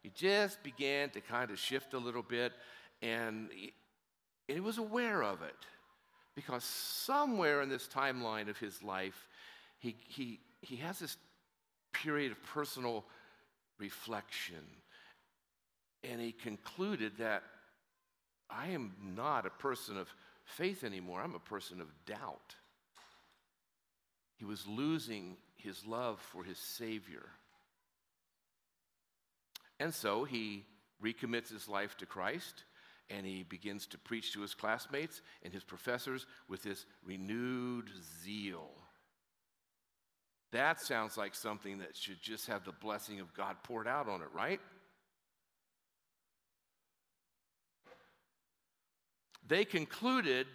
[0.00, 2.52] He just began to kind of shift a little bit,
[3.02, 3.72] and he,
[4.46, 5.66] he was aware of it
[6.36, 9.28] because somewhere in this timeline of his life,
[9.80, 11.16] he, he, he has this
[11.92, 13.04] period of personal
[13.78, 14.64] reflection.
[16.04, 17.42] And he concluded that
[18.50, 20.08] I am not a person of
[20.44, 22.56] faith anymore, I'm a person of doubt.
[24.36, 27.26] He was losing his love for his Savior.
[29.78, 30.64] And so he
[31.02, 32.64] recommits his life to Christ
[33.10, 37.90] and he begins to preach to his classmates and his professors with this renewed
[38.24, 38.70] zeal.
[40.52, 44.20] That sounds like something that should just have the blessing of God poured out on
[44.20, 44.60] it, right?
[49.48, 50.46] They concluded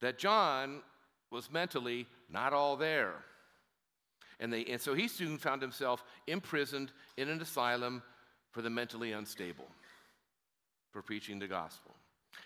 [0.00, 0.82] that John
[1.30, 3.14] was mentally not all there.
[4.40, 8.02] And, they, and so he soon found himself imprisoned in an asylum
[8.50, 9.68] for the mentally unstable
[10.90, 11.94] for preaching the gospel.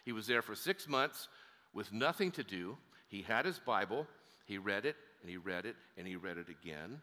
[0.04, 1.28] He was there for six months
[1.72, 2.76] with nothing to do.
[3.08, 4.06] He had his Bible,
[4.46, 7.02] he read it, and he read it, and he read it again.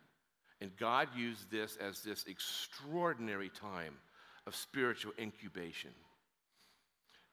[0.61, 3.95] And God used this as this extraordinary time
[4.47, 5.91] of spiritual incubation.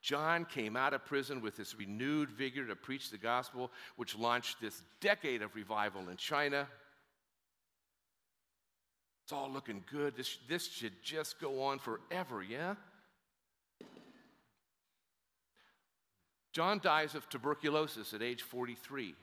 [0.03, 4.61] John came out of prison with this renewed vigor to preach the gospel, which launched
[4.61, 6.67] this decade of revival in China.
[9.25, 10.17] It's all looking good.
[10.17, 12.75] This, this should just go on forever, yeah?
[16.53, 19.15] John dies of tuberculosis at age 43,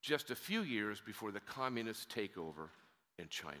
[0.00, 2.68] just a few years before the communist takeover
[3.18, 3.56] in China.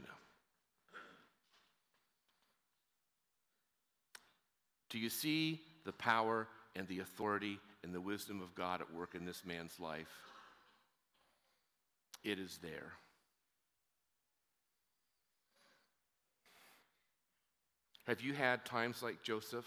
[4.90, 9.14] Do you see the power and the authority and the wisdom of God at work
[9.14, 10.08] in this man's life?
[12.24, 12.92] It is there.
[18.06, 19.66] Have you had times like Joseph?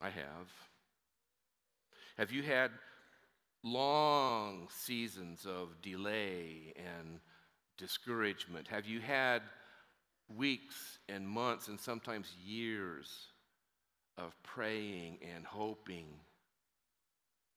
[0.00, 0.48] I have.
[2.18, 2.70] Have you had
[3.62, 7.20] long seasons of delay and
[7.76, 8.68] discouragement?
[8.68, 9.42] Have you had
[10.34, 13.26] weeks and months and sometimes years
[14.16, 16.06] of praying and hoping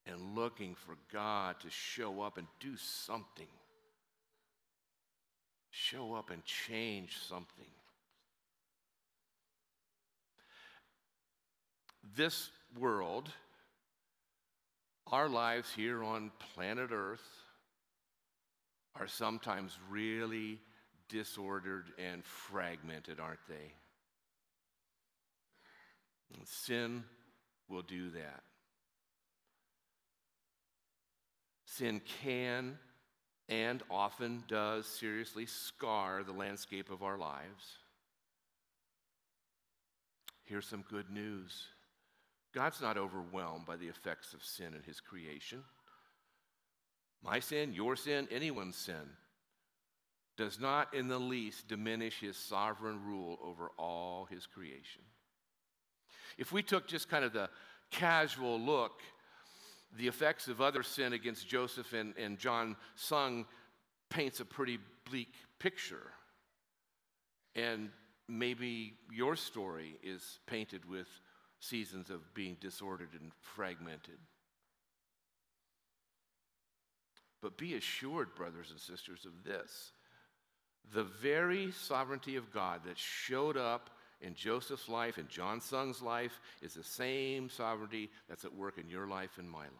[0.06, 3.48] and looking for God to show up and do something?
[5.72, 7.72] Show up and change something.
[12.16, 12.50] this
[12.80, 13.30] world,
[15.08, 17.28] our lives here on planet Earth,
[18.96, 20.60] are sometimes really
[21.10, 23.74] disordered and fragmented, aren't they?
[26.36, 27.04] And sin
[27.68, 28.44] will do that.
[31.66, 32.78] Sin can
[33.50, 37.78] and often does seriously scar the landscape of our lives.
[40.44, 41.68] Here's some good news
[42.54, 45.64] God's not overwhelmed by the effects of sin in his creation.
[47.24, 49.10] My sin, your sin, anyone's sin
[50.38, 55.02] does not in the least diminish his sovereign rule over all his creation.
[56.38, 57.50] If we took just kind of the
[57.92, 59.02] casual look,
[59.96, 63.46] the effects of other sin against Joseph and, and John Sung
[64.10, 64.80] paints a pretty
[65.10, 66.12] bleak picture.
[67.56, 67.90] And
[68.28, 71.08] maybe your story is painted with
[71.64, 74.18] seasons of being disordered and fragmented.
[77.42, 79.92] But be assured, brothers and sisters, of this
[80.94, 86.40] the very sovereignty of God that showed up in Joseph's life and John Sung's life
[86.62, 89.72] is the same sovereignty that's at work in your life and my life.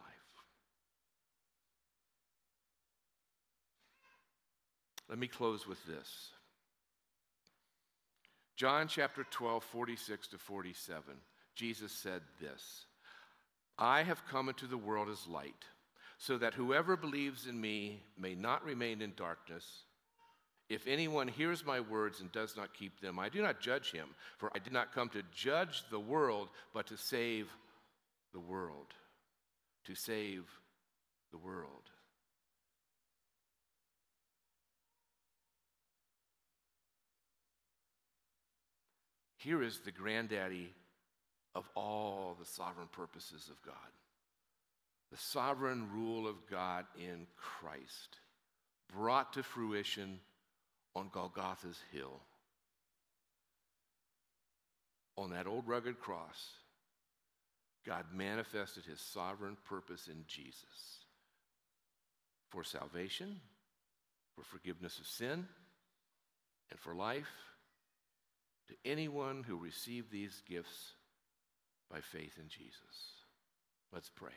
[5.10, 6.30] Let me close with this.
[8.56, 11.14] John chapter 12, 46 to 47.
[11.54, 12.86] Jesus said this
[13.78, 15.64] I have come into the world as light,
[16.18, 19.82] so that whoever believes in me may not remain in darkness.
[20.68, 24.08] If anyone hears my words and does not keep them, I do not judge him,
[24.38, 27.50] for I did not come to judge the world, but to save
[28.32, 28.94] the world.
[29.84, 30.44] To save
[31.32, 31.90] the world.
[39.36, 40.72] Here is the granddaddy
[41.54, 43.74] of all the sovereign purposes of God.
[45.10, 48.18] The sovereign rule of God in Christ,
[48.92, 50.18] brought to fruition
[50.96, 52.20] on Golgotha's hill.
[55.16, 56.50] On that old rugged cross,
[57.86, 61.04] God manifested his sovereign purpose in Jesus
[62.48, 63.40] for salvation,
[64.34, 65.46] for forgiveness of sin,
[66.70, 67.30] and for life
[68.68, 70.94] to anyone who received these gifts
[71.94, 73.12] by faith in Jesus.
[73.92, 74.32] Let's pray.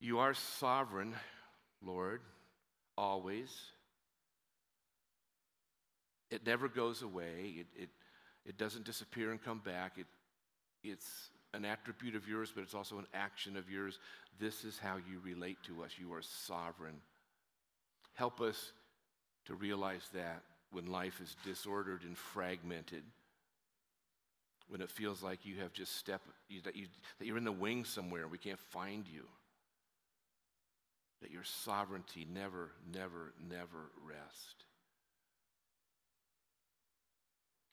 [0.00, 1.14] You are sovereign,
[1.84, 2.22] Lord,
[2.96, 3.50] always.
[6.30, 7.56] It never goes away.
[7.58, 7.88] It, it,
[8.46, 9.98] it doesn't disappear and come back.
[9.98, 10.06] It,
[10.82, 13.98] it's an attribute of yours, but it's also an action of yours.
[14.40, 15.90] This is how you relate to us.
[15.98, 16.96] You are sovereign.
[18.14, 18.72] Help us
[19.44, 23.02] to realize that when life is disordered and fragmented
[24.68, 26.26] when it feels like you have just stepped,
[26.64, 26.86] that, you,
[27.18, 29.22] that you're in the wing somewhere and we can't find you.
[31.22, 34.64] That your sovereignty never, never, never rests.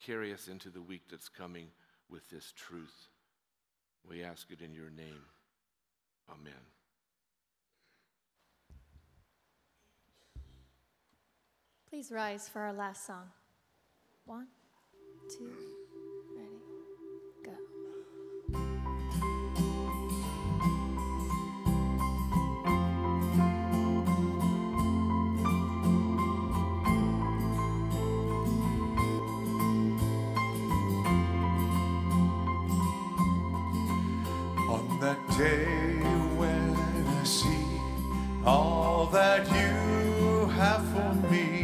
[0.04, 1.68] Carry us into the week that's coming
[2.08, 3.08] with this truth.
[4.08, 5.24] We ask it in your name.
[6.30, 6.52] Amen.
[11.88, 13.30] Please rise for our last song.
[14.26, 14.48] One,
[15.28, 15.83] two.
[35.38, 35.98] day
[36.36, 37.66] when I see
[38.46, 41.62] all that you have for me,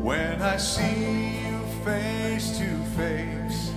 [0.00, 3.72] when I see you face to face,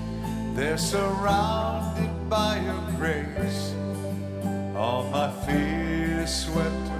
[0.53, 3.73] they're surrounded by your grace.
[4.75, 6.90] All my fears swept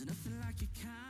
[0.00, 1.09] There's nothing like your kindness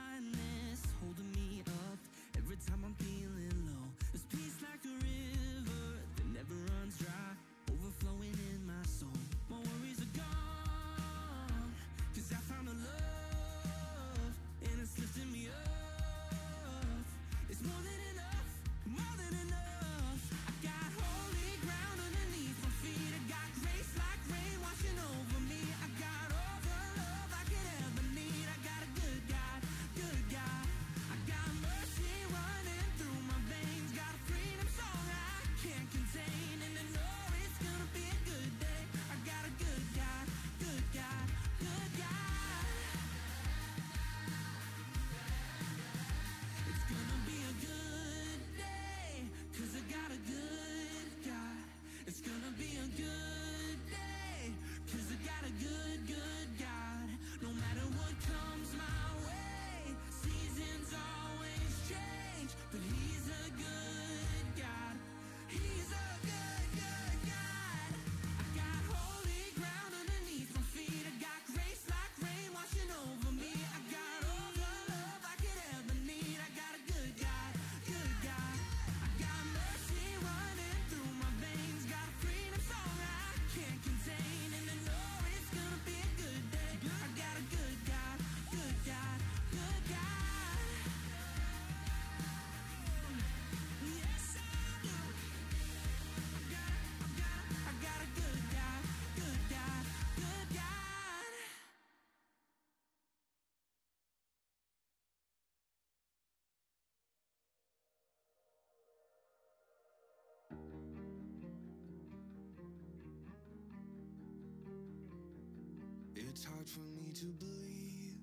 [116.33, 118.15] It's hard for me to believe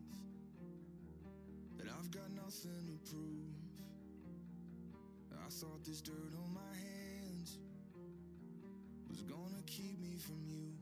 [1.77, 3.53] that I've got nothing to prove.
[5.31, 7.59] I thought this dirt on my hands
[9.11, 10.73] was gonna keep me from you.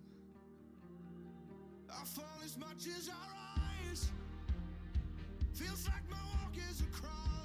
[1.91, 4.09] I fall as much as I rise.
[5.53, 7.36] Feels like my walk is a crime.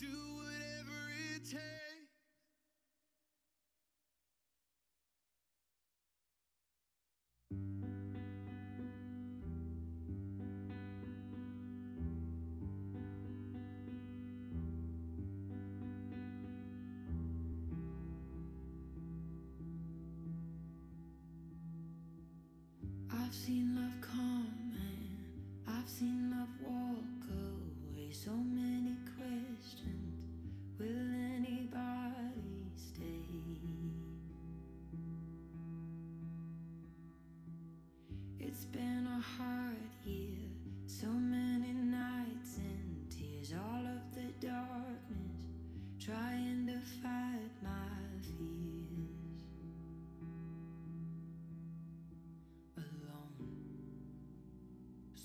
[0.00, 1.60] do whatever it takes.
[23.12, 26.29] I've seen love come and I've seen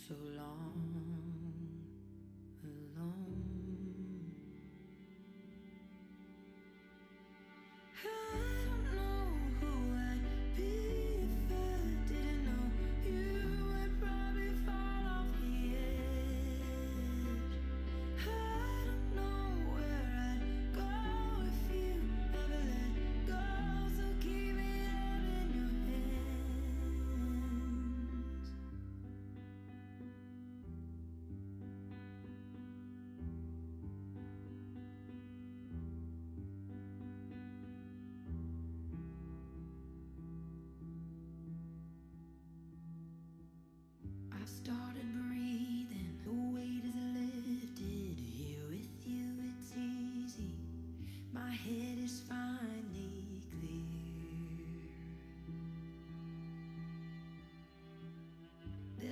[0.08, 0.45] so long.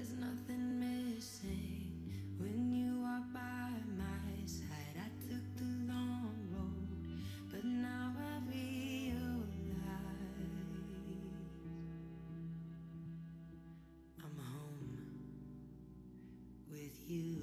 [0.06, 4.98] There's nothing missing when you are by my side.
[4.98, 5.64] I took the
[5.94, 6.90] long road,
[7.50, 9.16] but now I realize
[14.20, 15.00] I'm home
[16.70, 17.43] with you.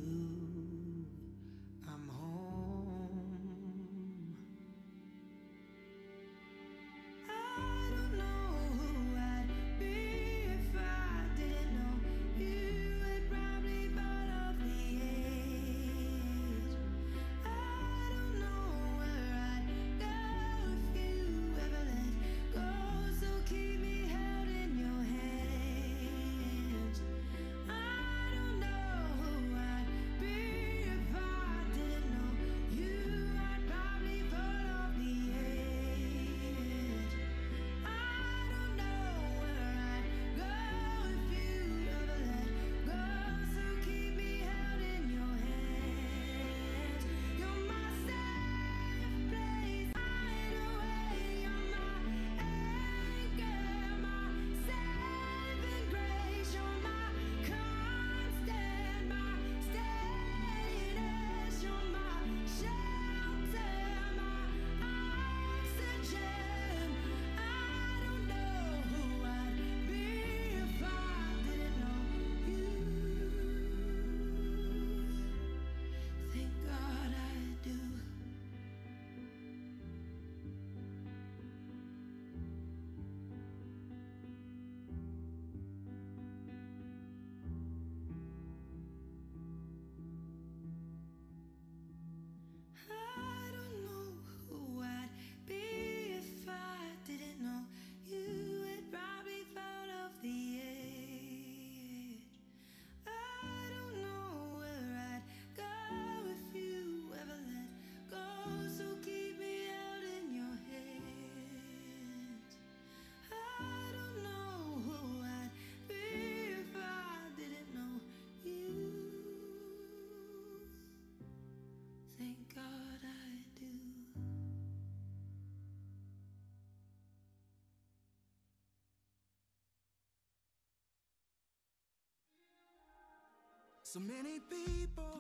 [133.93, 135.19] So many people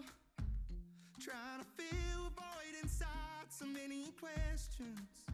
[1.18, 3.50] trying to fill a void inside.
[3.50, 5.26] So many questions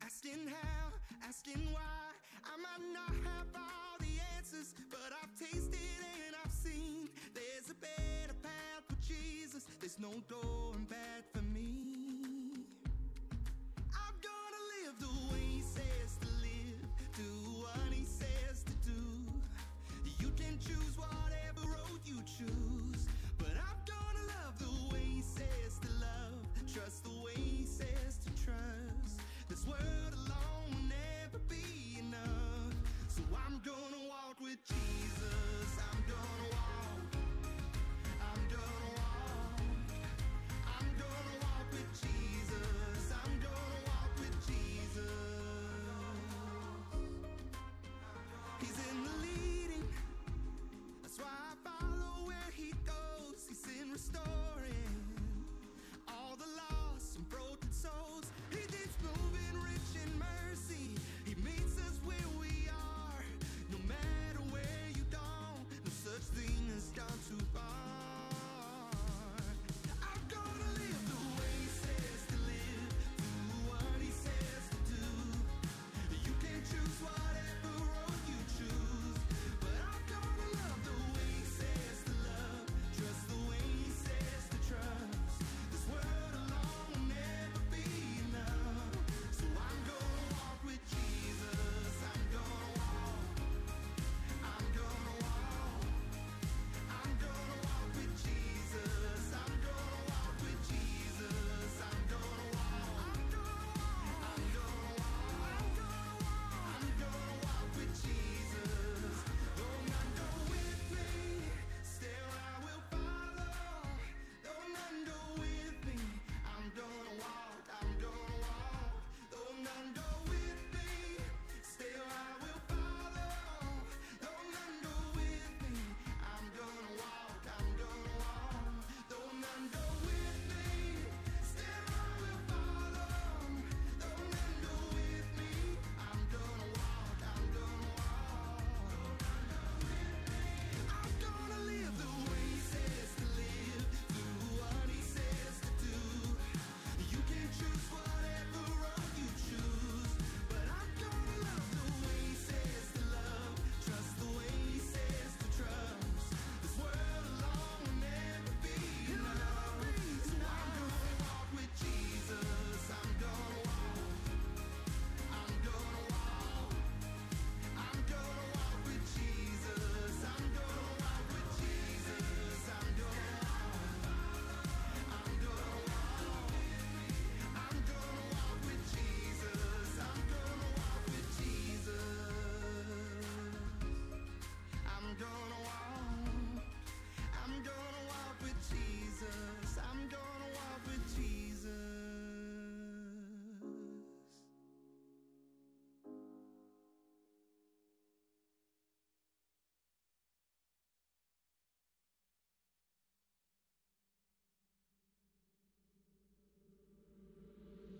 [0.00, 0.92] asking how,
[1.26, 2.14] asking why.
[2.44, 5.98] I might not have all the answers, but I've tasted
[6.28, 7.08] and I've seen.
[7.34, 9.66] There's a better path with Jesus.
[9.80, 10.73] There's no door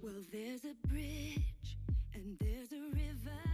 [0.05, 1.79] Well, there's a bridge
[2.13, 3.54] and there's a river.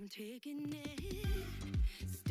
[0.00, 2.29] I'm taking it.